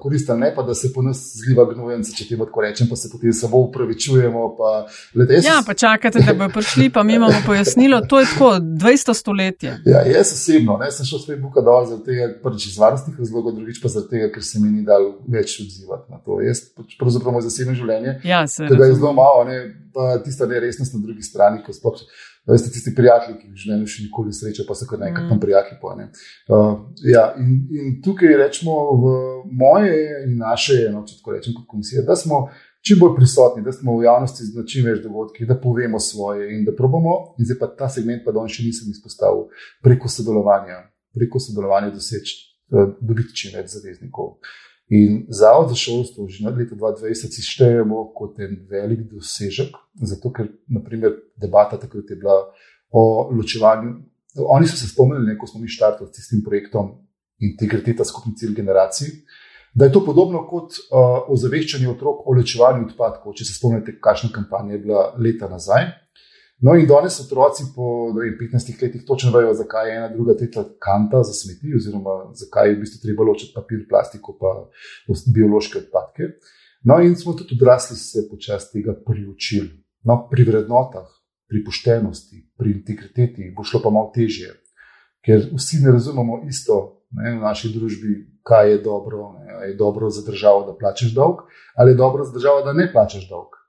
[0.00, 3.10] koristili, ne pa da se po nas zliva gnojence, če temu tako rečem, pa se
[3.12, 4.44] potem samo upravičujemo.
[4.56, 4.70] Pa,
[5.14, 9.14] lede, ja, pa čakate, da bo prišli, pa mi imamo pojasnilo, to je tako 200
[9.14, 9.76] stoletje.
[9.84, 13.54] Ja, jaz osebno, ne, sem šel s Facebooka dol zaradi tega, prvič iz varnostnih razlogov,
[13.56, 16.40] drugič pa zaradi tega, ker se mi ni dal več odzivati na to.
[16.44, 19.60] Jaz pač pravzaprav moj zasebno življenje, ja, tega je zelo malo, ne,
[19.94, 22.02] pa tista neresnost na drugi strani, ko sploh.
[22.48, 25.42] Veste, tisti prijatelji, ki jih v življenju še nikoli srečajo, pa so nekaj tam mm.
[25.42, 26.06] prijatelji.
[26.48, 26.70] Uh,
[27.04, 29.12] ja, in, in tukaj rečemo v
[29.60, 32.46] moje in naše, no, če tako rečem, kot komisija, da smo
[32.80, 36.64] čim bolj prisotni, da smo v javnosti z čim več dogodki, da povemo svoje in
[36.64, 37.34] da probamo.
[37.38, 39.50] In zdaj pa ta segment, pa danes še nisem izpostavil,
[39.84, 40.86] preko sodelovanja,
[41.16, 42.38] preko sodelovanja doseči,
[42.70, 44.38] dobiti čim več zaveznikov.
[44.90, 50.48] In Zavod za šolstvo že od leta 2020 štejemo kot en velik dosežek, zato ker
[50.66, 52.50] naprimer, debata takrat je bila
[52.90, 53.92] o ločevanju.
[54.50, 56.98] Oni so se spomnili, ko smo mi štartili s tem projektom
[57.40, 59.08] Integriteta skupni cilj generacij,
[59.74, 63.32] da je to podobno kot uh, ozaveščanje otrok o ločevanju odpadkov.
[63.38, 65.86] Če se spomnite, kakšna kampanja je bila leta nazaj.
[66.60, 70.64] No, in danes otroci po vem, 15 letih točno vejo, zakaj je ena, druga, tretja
[70.78, 74.36] kanta za smeti, oziroma zakaj je v bistvu treba ločiti papir, plastiko
[75.08, 76.34] in biološke odpadke.
[76.84, 79.70] No, in smo tudi odrasli se počasi tega priučili.
[80.04, 81.08] No, pri vrednotah,
[81.48, 84.52] pri poštenosti, pri integriteti, bo šlo pa malo težje,
[85.24, 89.32] ker vsi ne razumemo isto ne, v naši družbi, kaj je dobro.
[89.38, 91.44] Ne, je dobro za državo, da plačeš dolg,
[91.76, 93.59] ali je dobro za državo, da ne plačeš dolg.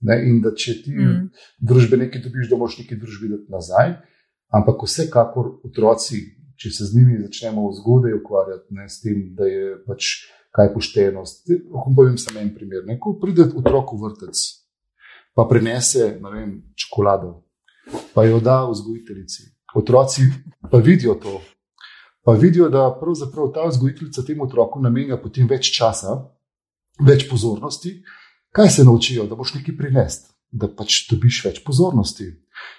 [0.00, 1.30] Ne, in da če ti mm.
[1.66, 3.96] družbe nekaj dobiš, da moš neki družbi dati nazaj.
[4.54, 6.20] Ampak vsekakor otroci,
[6.58, 10.12] če se z njimi začnemo zgodaj ukvarjati, ne s tem, da je pač
[10.54, 11.50] kaj poštenost.
[11.74, 12.86] Lahko povem samo en primer.
[12.86, 14.44] Ne, ko pride otrok v vrtec,
[15.36, 17.34] pa prinese vem, čokolado,
[18.14, 19.50] pa jo da vzgojiteljici.
[19.76, 20.30] Otroci
[20.70, 21.40] pa vidijo to,
[22.24, 26.16] pa vidijo, da pravzaprav ta vzgojiteljica temu otroku namenja potem več časa,
[27.04, 27.98] več pozornosti.
[28.52, 32.30] Kaj se naučijo, da boš nekaj prinesti, da pač dobiš več pozornosti.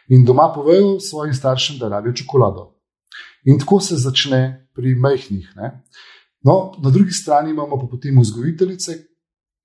[0.09, 2.73] In doma povejo svojim staršem, da rabijo čokolado.
[3.45, 5.53] In tako se začne pri majhnih.
[6.43, 8.97] No, na drugi strani imamo pa potem vzgojiteljice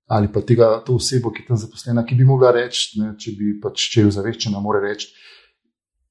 [0.07, 3.31] ali pa tega, to osebo, ki je tam zaposlena, ki bi mogla reči, ne, če
[3.39, 5.07] bi pač če jo zaveščena, mora reči: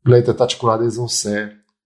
[0.05, 1.42] Glejte, ta čokolada je za vse,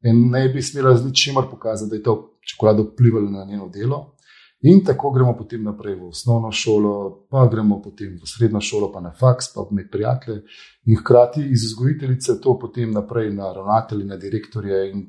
[0.09, 4.17] in ne bi smela z ničimer pokazati, da je to čokolado vplivalo na njeno delo.
[4.61, 9.01] In tako gremo potem naprej v osnovno šolo, pa gremo potem v srednjo šolo, pa
[9.01, 10.43] na faks, pa med prijatelje.
[10.91, 14.91] In hkrati iz vzgojiteljice to potem naprej na ravnatelje, na direktorje.
[14.91, 15.07] In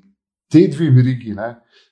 [0.52, 1.34] te dve verigi,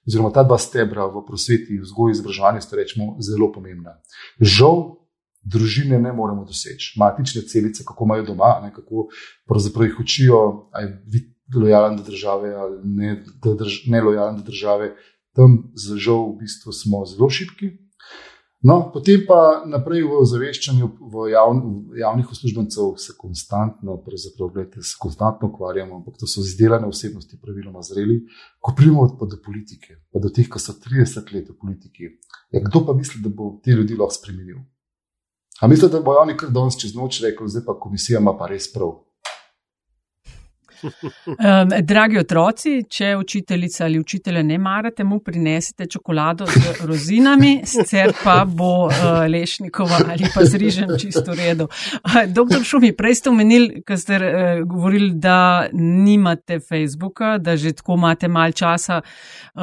[0.08, 3.98] oziroma ta dva stebra v prosveti, vzgoji izobraževanju, sta rečemo zelo pomembna.
[4.38, 4.94] Žal,
[5.42, 9.08] družine ne moremo doseči, matične celice, kako imajo doma, ne, kako
[9.50, 10.40] pravzaprav jih učijo,
[10.78, 10.94] aj
[11.56, 14.94] lojalen do države ali ne, drž, ne lojalen do države,
[15.38, 17.76] tam žal v bistvu smo zelo šipki.
[18.66, 21.60] No, potem pa naprej v ozaveščanju v javn,
[21.94, 28.24] javnih uslužbencev se konstantno, gledajte, se konstantno ukvarjamo, ampak to so izdelane osebnosti, praviloma zreli.
[28.60, 32.10] Ko pridemo pa do politike, pa do teh, ki so 30 let v politiki,
[32.50, 34.66] ja, kdo pa misli, da bo te ljudi lahko spremenil?
[35.62, 38.50] A mislite, da bo oni kar danes čez noč rekel, zdaj pa komisija ima pa
[38.50, 38.98] res prav?
[41.28, 48.14] Um, dragi otroci, če učiteljica ali učitelja ne marate, mu prinesite čokolado z rozinami, sicer
[48.24, 48.92] pa bo uh,
[49.30, 51.68] lešnikova ali pa z rižem čisto redo.
[51.94, 54.22] Uh, doktor Šumi, prej ste omenili, ko ste uh,
[54.68, 59.62] govorili, da nimate Facebooka, da že tako imate mal časa uh,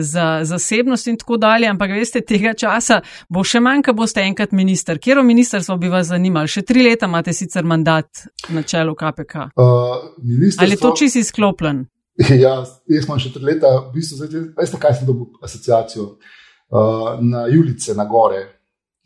[0.00, 4.52] za zasebnost in tako dalje, ampak veste, tega časa bo še manj, ko boste enkrat
[4.52, 4.98] minister.
[4.98, 6.46] Kjero ministrstvo bi vas zanimalo?
[6.50, 9.50] Še tri leta imate sicer mandat na čelu KPK.
[9.56, 10.10] Uh,
[10.58, 11.86] Ali je to čisto izklopljen?
[12.42, 12.58] Ja,
[12.90, 17.46] jaz imam še tri leta, v bistvu, zdaj, veste, kaj sem dobil asociacijo uh, na
[17.48, 18.42] Julice, na gore.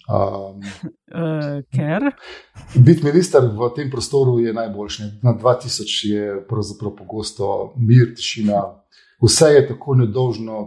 [0.08, 0.58] Um,
[1.14, 2.10] uh, ker?
[2.74, 5.10] Biti minister v tem prostoru je najboljši.
[5.22, 8.64] Na 2000 je pravzaprav pogosto mir, tišina,
[9.22, 10.66] vse je tako nedožno,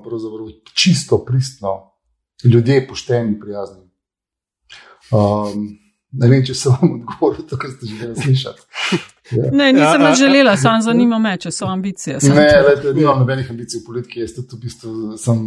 [0.74, 1.92] čisto pristno,
[2.44, 3.84] ljudje pošteni, prijazni.
[5.12, 5.68] Um,
[6.12, 8.66] ne vem, če sem vam odgovoril to, kar ste želeli slišati.
[9.32, 9.50] Ja.
[9.52, 12.20] Ne, nisem ja, želela, ja, samo zanima me, če so ambicije.
[12.36, 14.22] Ne, lete, nimam nobenih ambicij v politiki.
[14.24, 15.42] Jaz tudi v bistvu sem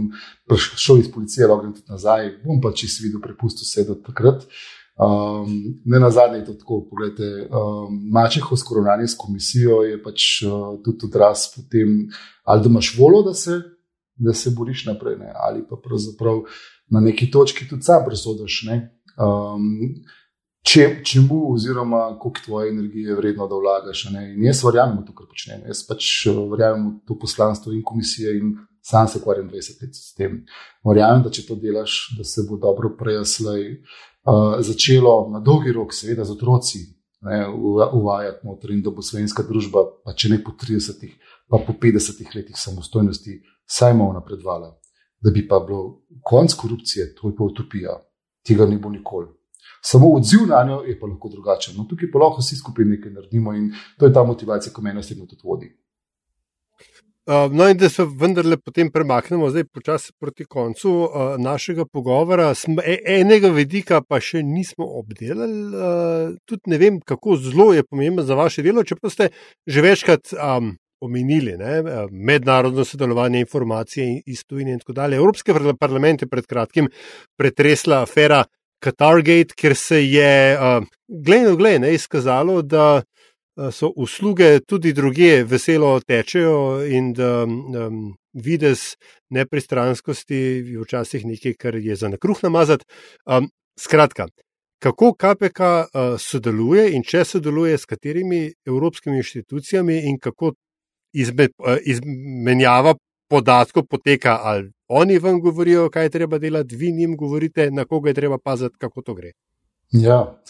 [0.48, 2.28] prišel iz policije, lahko grem tudi nazaj.
[2.44, 4.44] Bom pa čist videl, prepustil se do takrat.
[5.00, 6.82] Um, ne na zadnje je to tako.
[6.90, 12.10] Poglejte, um, Mačeho s koronarjem s komisijo je pač uh, tudi odraz potem,
[12.44, 13.62] ali da imaš volo, da se,
[14.16, 15.32] da se boriš naprej, ne?
[15.34, 16.42] ali pa pravzaprav
[16.90, 18.62] na neki točki tudi sam presodaš.
[19.16, 20.04] Um,
[20.66, 24.04] če, čemu, oziroma koliko tvoje energije je vredno, da vlagaš.
[24.10, 25.64] In jaz verjamem v to, kar počnem.
[25.68, 29.96] Jaz pač eh, verjamem v to poslanstvo in komisije in sam se ukvarjam 20 let
[29.96, 30.40] s tem.
[30.86, 35.94] Verjamem, da če to delaš, da se bo dobro prejaslej uh, začelo na dolgi rok,
[35.94, 36.86] seveda z otroci.
[37.20, 41.02] Ne, uvajati noter in da bo slovenska družba, pa če ne po 30,
[41.52, 43.34] pa po 50 letih samostojnosti,
[43.68, 44.70] vsaj malo napredovala.
[45.20, 47.98] Da bi pa bilo konc korupcije, to je pa utopija,
[48.48, 49.28] tega ne bo nikoli.
[49.82, 51.76] Samo odziv na njo je pa lahko drugačen.
[51.76, 54.98] No, tukaj pa lahko vsi skupaj nekaj naredimo in to je ta motivacija, ki me
[54.98, 55.70] osebno tudi vodi.
[57.30, 62.54] Uh, no, in da se vendarle potem premaknemo zdaj počasi proti koncu uh, našega pogovora.
[62.54, 67.84] Smo, e, enega vidika pa še nismo obdelali, uh, tudi ne vem, kako zelo je
[67.84, 69.28] pomembno za vaše delo, čeprav ste
[69.66, 75.16] že večkrat um, omenili ne, mednarodno sodelovanje informacije iz tujine in tako dalje.
[75.16, 76.88] Evropski parlament je pred kratkim
[77.38, 78.42] pretresla afera
[78.80, 83.02] Qatargate, ker se je, uh, gledno gledno, izkazalo, da
[83.72, 88.96] so usluge tudi druge veselo tečejo in da um, vides
[89.30, 92.84] nepristranskosti je včasih nekaj, kar je za nakruh namazati.
[93.26, 94.28] Um, skratka,
[94.78, 100.54] kako KPK uh, sodeluje in če sodeluje s katerimi evropskimi inštitucijami in kako
[101.12, 102.94] izme, uh, izmenjava
[103.30, 108.10] podatkov poteka ali oni vam govorijo, kaj je treba delati, vi njim govorite, na koga
[108.10, 109.32] je treba paziti, kako to gre.
[109.90, 110.40] Ja.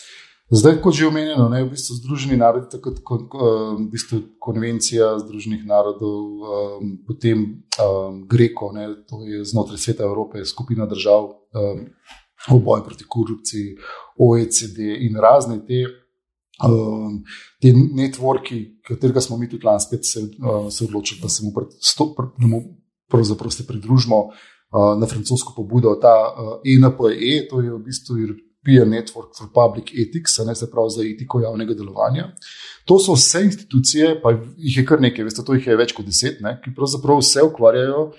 [0.50, 3.36] Zdaj, kot že omenjeno, ne, v bistvu Združeni narodi, tako kot
[3.78, 7.44] v bistvu konvencija Združenih narodov, um, potem
[7.78, 11.84] um, Greko, ne, to je znotraj sveta Evrope, skupina držav um,
[12.48, 13.76] v boju proti korupciji,
[14.18, 15.84] OECD in razne te.
[16.60, 17.22] Um,
[17.60, 21.54] te networki, katerega smo mi tudi lani spet se, uh, se odločili, da se mu,
[21.56, 22.60] pred, sto, pr, da mu
[23.68, 28.16] pridružimo uh, na francosko pobudo, ta uh, ENPE, to je v bistvu
[28.64, 32.28] Peer Network for Public Ethics, ne se pravi za etiko javnega delovanja.
[32.84, 36.06] To so vse institucije, pa jih je kar nekaj, veste, to jih je več kot
[36.06, 38.10] deset, ne, ki pravzaprav vse ukvarjajo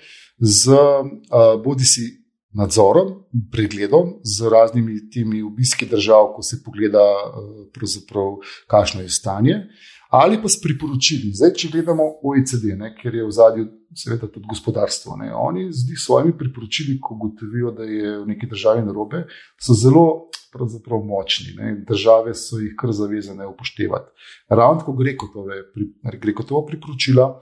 [0.42, 2.08] z uh, bodi si
[2.52, 3.14] nadzorom,
[3.52, 9.56] pregledom, z raznimi temi obiski držav, ko se pogleda, uh, kakšno je stanje,
[10.12, 11.32] ali pa s priporočili.
[11.32, 13.64] Zdaj, če gledamo OECD, ne, ker je v zadju,
[13.96, 15.16] seveda, tudi gospodarstvo.
[15.16, 19.24] Ne, oni z svojimi priporočili, ko ugotovijo, da je v neki državi narobe,
[19.56, 20.04] so zelo
[20.52, 21.54] pravzaprav močni.
[21.56, 21.72] Ne.
[21.88, 24.12] Države so jih kar zavezane upoštevati.
[24.52, 24.96] Ravno tako
[26.36, 27.32] kot to priporočila.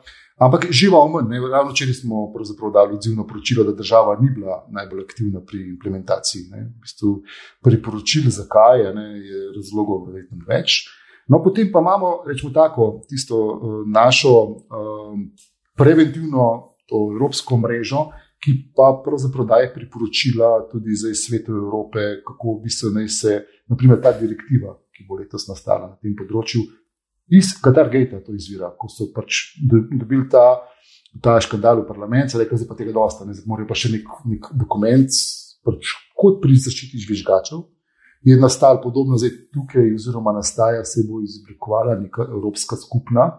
[0.40, 2.32] Ampak živa omen, ravno včeraj smo
[2.72, 6.42] dali odzivno poročilo, da država ni bila najbolj aktivna pri implementaciji.
[6.50, 6.62] Ne.
[6.64, 7.10] V bistvu
[7.62, 10.86] priporočil, zakaj ne, je razlogov verjetno več.
[11.28, 15.12] No, potem pa imamo, rečemo tako, tisto uh, našo uh,
[15.76, 16.46] preventivno,
[16.90, 18.08] evropsko mrežo,
[18.40, 23.36] ki pa pravzaprav daje priporočila tudi za svetu Evrope, kako bi se naj se,
[23.68, 26.64] naprimer, ta direktiva, ki bo letos nastala na tem področju,
[27.30, 30.60] iz Katargeta to izvira, ko so pač dobili ta,
[31.22, 34.48] ta škandal v parlamentu, rekli, da pa tega dosta, ne morajo pa še nek, nek
[34.58, 35.20] dokument,
[35.66, 37.62] pač kot pri zaščiti žvižgačev.
[38.26, 43.30] Je nastal podobno zdaj tukaj, oziroma nastaja, se bo izoblikovala neka evropska skupna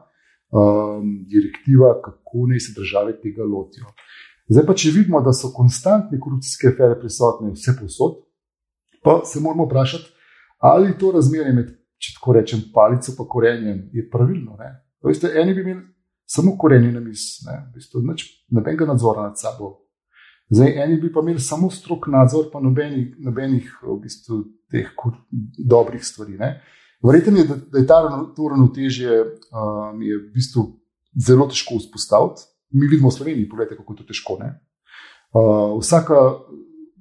[0.49, 3.91] um, direktiva, kako naj se države tega lotijo.
[4.49, 8.17] Zdaj pa, če vidimo, da so konstantne korupcijske afere prisotne vse posod,
[9.05, 10.09] pa se moramo vprašati,
[10.71, 11.69] ali to razmerje med,
[12.01, 14.57] če tako rečem, palico in korenjem je pravilno.
[15.05, 15.81] Veste, eni bi imeli
[16.25, 18.01] samo korenje na misli, v bistvu,
[18.49, 19.77] nobenega nadzora nad sabo.
[20.51, 24.89] Zdaj, eni bi pa imeli samo strok nadzor, pa nobenih, nobenih v bistvu, teh
[25.57, 26.39] dobrih stvari.
[27.03, 27.99] Verjetno je, da, da je ta,
[28.35, 30.67] to ravnotežje um, v bistvu
[31.15, 34.37] zelo težko vzpostaviti mi vidimo v Sloveniji, pogledajte, kako je to težko.
[34.39, 36.15] Uh, vsaka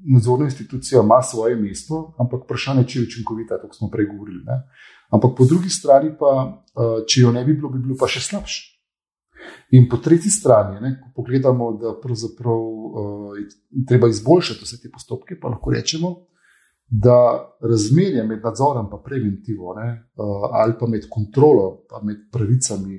[0.04, 4.42] nadzorna institucija ima svoje mesto, ampak vprašanje je, če je učinkovita, tako smo prej govorili.
[4.46, 4.62] Ne?
[5.10, 6.32] Ampak po drugi strani, pa,
[6.74, 8.66] uh, če jo ne bi bilo, bi bilo pa še slabše.
[9.76, 14.90] In po tretji strani, ne, ko pogledamo, da pravzaprav uh, je treba izboljšati vse te
[14.92, 16.12] postopke, pa lahko rečemo,
[16.90, 17.16] da
[17.62, 22.98] razmerje med nadzorom in preventivo, ne, uh, ali pa med kontrolo, pa med pravicami,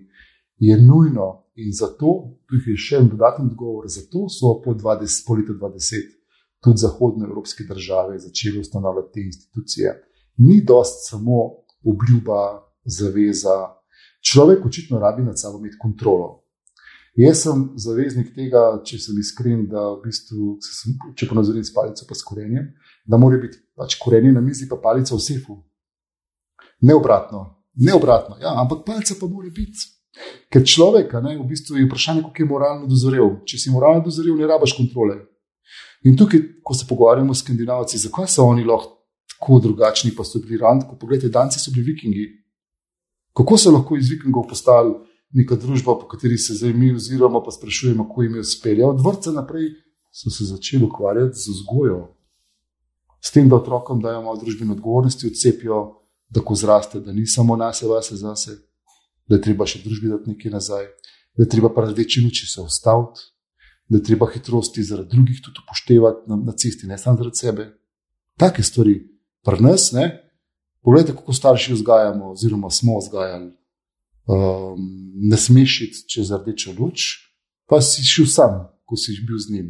[0.61, 2.11] je nujno In zato,
[2.47, 6.20] tukaj je še en dodaten odgovor, zato so po, 20, po letu 2020
[6.63, 9.95] tudi zahodnoevropske države začele ustanavljati te institucije.
[10.37, 11.37] Ni dost samo
[11.83, 13.57] obljuba, zaveza.
[14.21, 16.41] Človek očitno rabi nad sabo imeti kontrolo.
[17.15, 22.05] Jaz sem zaveznik tega, če sem iskren, da v bistvu, sem, če ponazorim s palico,
[22.07, 22.69] pa s korenjem,
[23.03, 25.57] da mora biti pač korenje na mizi, pa palica v sefu.
[26.87, 27.41] Ne obratno,
[27.83, 29.89] ne obratno, ja, ampak palica pa mora biti.
[30.51, 33.41] Ker človek, ne, v bistvu je vprašanje, kako je moralno dozorel.
[33.47, 35.19] Če si moralno dozorel, ne rabaš kontrole.
[36.03, 38.97] In tukaj, ko se pogovarjamo s skandinavci, zakaj so oni lahko
[39.31, 42.25] tako drugačni, pa so bili rand, ko pogledate, danci so bili vikingi.
[43.37, 44.93] Kako so lahko iz vikingov postali
[45.33, 48.89] neka družba, po kateri se zdaj mi oziroma pa sprašujemo, kako jim je uspelo.
[48.89, 49.69] Od vrca naprej
[50.11, 52.01] so se začeli ukvarjati z vzgojo.
[53.21, 55.81] S tem, da otrokom dajo malo družbene odgovornosti, odcepijo,
[56.29, 58.57] da ko zraste, da ni samo nas, vase zase
[59.31, 60.87] da je treba še družbi dati nekaj nazaj,
[61.37, 63.30] da je treba pa večji luči se ustaviti,
[63.91, 67.65] da je treba hitrosti zaradi drugih tudi upoštevati na, na cesti, ne samo zaradi sebe.
[68.39, 68.93] Take stvari,
[69.43, 70.05] pri nas, ne.
[70.81, 73.51] Poglejte, kako starši vzgajamo, oziroma smo vzgajali.
[74.31, 77.09] Um, ne smeš iti čez rdečo luč,
[77.67, 78.55] pa si šel sam,
[78.87, 79.67] ko si bil z njim.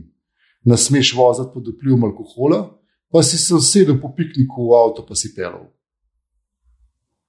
[0.69, 2.61] Ne smeš voziti pod vplivom alkohola,
[3.09, 5.65] pa si se usedel po pikniku v avto, pa si pelal.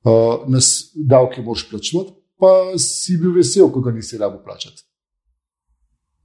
[0.05, 4.92] Uh, nas davke moraš plačevati, pa si bil vesel, ko ga nisi rabo plačati.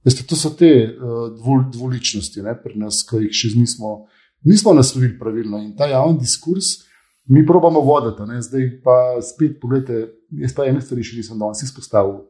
[0.04, 1.28] Veste, to so te uh,
[1.72, 4.06] dvoličnosti ne, pri nas, ki jih še nismo,
[4.46, 5.60] nismo naslovili pravilno.
[5.62, 6.76] In ta javni diskurs
[7.28, 8.24] mi probamo voditi.
[8.28, 8.40] Ne.
[8.42, 12.22] Zdaj pa spet, pogledajte, jaz pa ene stvari še nisem danes izpostavil.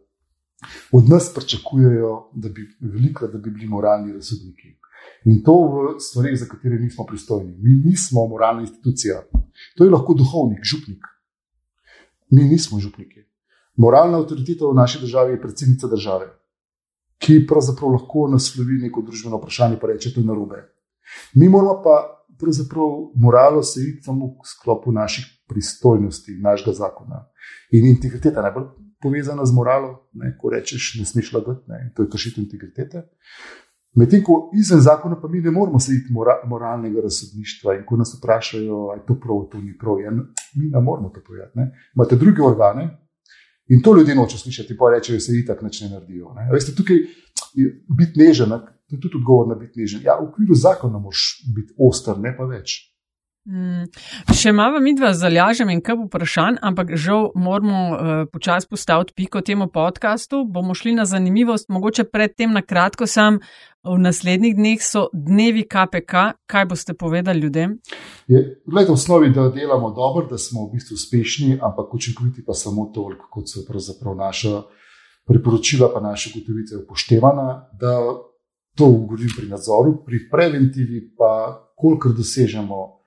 [0.92, 4.74] Od nas pričakujejo, da bi, veliko, da bi bili moralni razsodniki.
[5.30, 7.54] In to v stvarih, za katere nismo pristojni.
[7.62, 9.22] Mi nismo moralna institucija.
[9.76, 11.06] To je lahko duhovnik, župnik.
[12.30, 13.24] Mi nismo župniki.
[13.76, 16.26] Moralna avtoriteta v naši državi je predsednica države,
[17.28, 20.62] ki pravzaprav lahko naslovi neko družbeno vprašanje in reče: To je narobe.
[21.34, 21.96] Mi moramo pa
[22.40, 27.26] pravzaprav moralo se iti samo v sklopu naših pristojnosti, našega zakona.
[27.70, 28.66] In integriteta je najbolj
[29.02, 33.02] povezana z moralo, ne, ko rečeš, ne smeš lagati, ne, to je kršitev integritete.
[33.96, 38.14] Medtem ko izven zakona, pa mi ne moramo sedeti mora, moralnega razsodništva in ko nas
[38.18, 41.70] vprašajo, ali je to prav, to ni prav, ja, mi ne moramo to povedati.
[41.96, 43.07] Imate druge organe
[43.68, 46.32] in to ljudje noče slišati, pa rečejo, da se jih tako ne naredijo.
[46.36, 46.48] Ne.
[46.52, 47.02] Veste, tukaj
[47.98, 48.54] biti nežen,
[48.88, 50.02] to je tudi odgovor na biti nežen.
[50.04, 52.80] Ja, v okviru zakona moš biti oster, ne pa več.
[53.48, 53.86] Mm.
[54.36, 59.40] Še malo mi dva zalažem in kaj vprašanj, ampak žal moramo uh, počasi postaviti piko
[59.40, 60.42] temu podkastu.
[60.44, 63.40] Bomo šli na zanimivost, mogoče predtem na kratko sam.
[63.88, 66.24] V naslednjih dneh so dnevi KPK.
[66.50, 67.78] Kaj boste povedali ljudem?
[68.28, 72.90] Gledajte, v osnovi, da delamo dobro, da smo v bistvu uspešni, ampak učinkoviti pa samo
[72.92, 74.60] toliko, kot so pravzaprav naša
[75.24, 77.48] priporočila, pa naše ugotovitve upoštevana.
[77.80, 77.96] Da
[78.76, 82.97] to govorim pri nadzoru, pri preventivi, pa kolikor dosežemo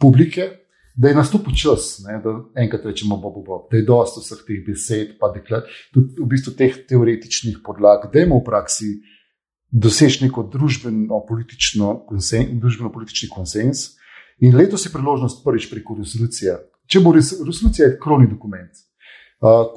[0.00, 0.48] publike,
[0.94, 4.60] da je nastopil čas, ne, da enkrat rečemo, bob, bob, da je dosto vseh teh
[4.66, 5.32] besed, pa
[5.92, 8.90] tudi v bistvu teh teoretičnih podlag, da imamo v praksi
[9.72, 12.92] doseči neko družbeno-politični konsen, družbeno
[13.32, 13.92] konsens.
[14.44, 16.56] In letos je priložnost prvič preko resolucije.
[16.90, 18.72] Če bo res, resolucija krovni dokument,
[19.40, 19.70] uh,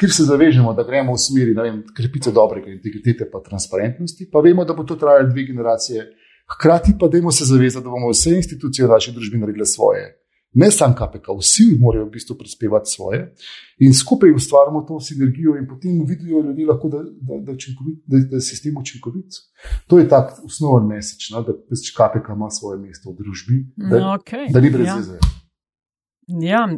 [0.00, 1.54] kjer se zavežemo, da gremo v smeri
[1.94, 6.08] krepitve dobrega integritete in transparentnosti, pa vemo, da bo to trajalo dve generacije.
[6.54, 10.14] Hkrati pa dajmo se zavezati, da bomo vse institucije v naši družbi naredili svoje.
[10.54, 13.34] Ne samo KPK, vsi morajo v bistvu prispevati svoje
[13.78, 18.36] in skupaj ustvarjamo to sinergijo, in potem vidijo ljudi, lahko, da, da, da, da, da
[18.36, 19.26] je sistem učinkovit.
[19.86, 23.98] To je tak osnoven mesič, no, da pač KPK ima svoje mesto v družbi, da,
[23.98, 24.48] no, okay.
[24.52, 24.96] da ni brez ja.
[24.96, 25.18] veze.
[26.28, 26.68] Ja,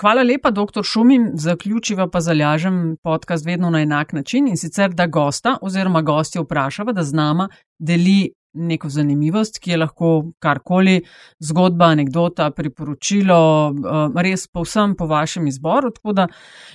[0.00, 1.30] hvala lepa, doktor Šumim.
[1.34, 6.92] Zaključiva pa zalažem podcast vedno na enak način in sicer, da gosta oziroma gosti vprašava,
[6.92, 7.48] da z nama
[7.78, 11.00] deli neko zanimivost, ki je lahko karkoli,
[11.42, 13.40] zgodba, anekdota, priporočilo,
[13.70, 15.90] eh, res povsem po vašem izboru.
[15.90, 16.28] Tako da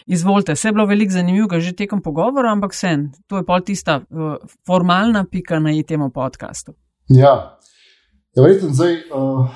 [0.06, 4.00] izvolite, vse je bilo veliko zanimivega že tekom pogovora, ampak sen, to je pol tista
[4.02, 4.36] uh,
[4.68, 6.74] formalna pika na temu podkastu.
[7.08, 7.60] Ja,
[8.36, 9.50] ja verjetno zdaj, uh,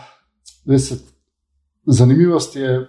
[0.66, 0.96] veste,
[1.86, 2.82] zanimivost je.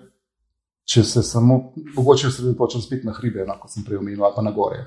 [0.84, 4.50] Če se samo, mogoče se osredotočim spet na hribe, enako sem prej omenil, pa na
[4.52, 4.82] gore.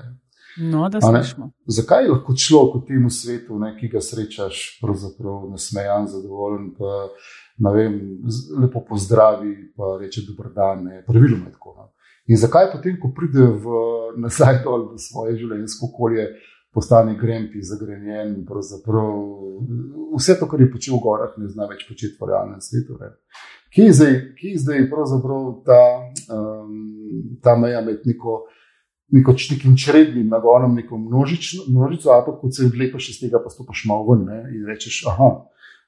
[0.56, 1.50] No, da slišimo.
[1.66, 7.08] Zakaj lahko človek v tem svetu, ne, ki ga srečaš, pravzaprav nasmejan, zadovoljen, pa
[7.58, 7.98] ne vem,
[8.62, 11.74] lepo pozdravi, pa reče dober dan, ne, praviloma je tako.
[11.76, 11.90] No.
[12.28, 13.80] In zakaj potem, ko pride v,
[14.20, 16.26] nazaj dol v svoje življenjsko okolje,
[16.74, 19.14] postane grempi, zagrenjen, pravzaprav
[20.16, 22.98] vse to, kar je počel v gorah, ne zna več početi v realnem svetu.
[23.00, 23.14] Ne.
[23.74, 24.84] Kje je zdaj, kje je zdaj
[25.64, 25.80] ta,
[26.34, 28.46] um, ta meja med neko
[29.10, 33.50] neko nekim črednim nagonom, neko množično, množico, a pa ko se odlepaš iz tega, pa
[33.50, 35.30] stopiš malo ven ne, in rečeš, aha.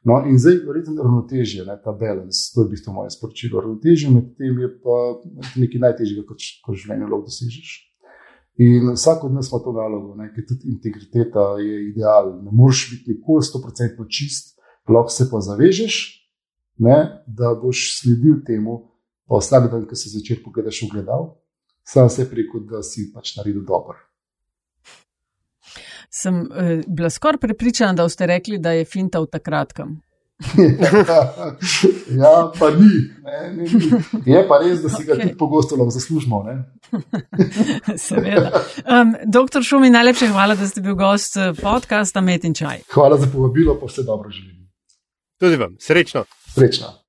[0.05, 3.61] No, in zdaj, verjetno, ravnotežje, ne, ta balans, to je v bistvu moje sporočilo.
[3.61, 4.97] Ravnotežje med tem je pa
[5.61, 7.75] nekaj najtežjega, kot ko življenje lahko dosežeš.
[8.61, 12.33] In vsak od nas ima to nalogo, ker tudi integriteta je ideal.
[12.45, 14.57] Ne moreš biti nikoli 100% čist,
[14.89, 16.01] lahko se pa zavežeš,
[16.81, 16.97] ne,
[17.27, 18.81] da boš sledil temu,
[19.29, 21.35] pa vsak dan, ko se začer pogledaš v gledal,
[21.93, 23.99] sem se preko, da si pač naredil dobro.
[26.11, 30.01] Sem eh, bila skoraj prepričana, da ste rekli, da je finta v takratkem.
[32.23, 32.93] ja, pa ni.
[33.25, 34.33] Ne, ne, ni.
[34.33, 35.23] Je pa res, da si ga okay.
[35.23, 36.41] tudi pogosto lahko zaslužimo.
[38.09, 38.63] Seveda.
[38.87, 42.87] Um, doktor Šumi, najlepše hvala, da ste bil gost eh, podcasta Met in Čaj.
[42.95, 44.57] Hvala za povabilo, pa vse dobro želim.
[45.41, 46.25] Tudi vam, srečno.
[46.55, 47.00] Srečno.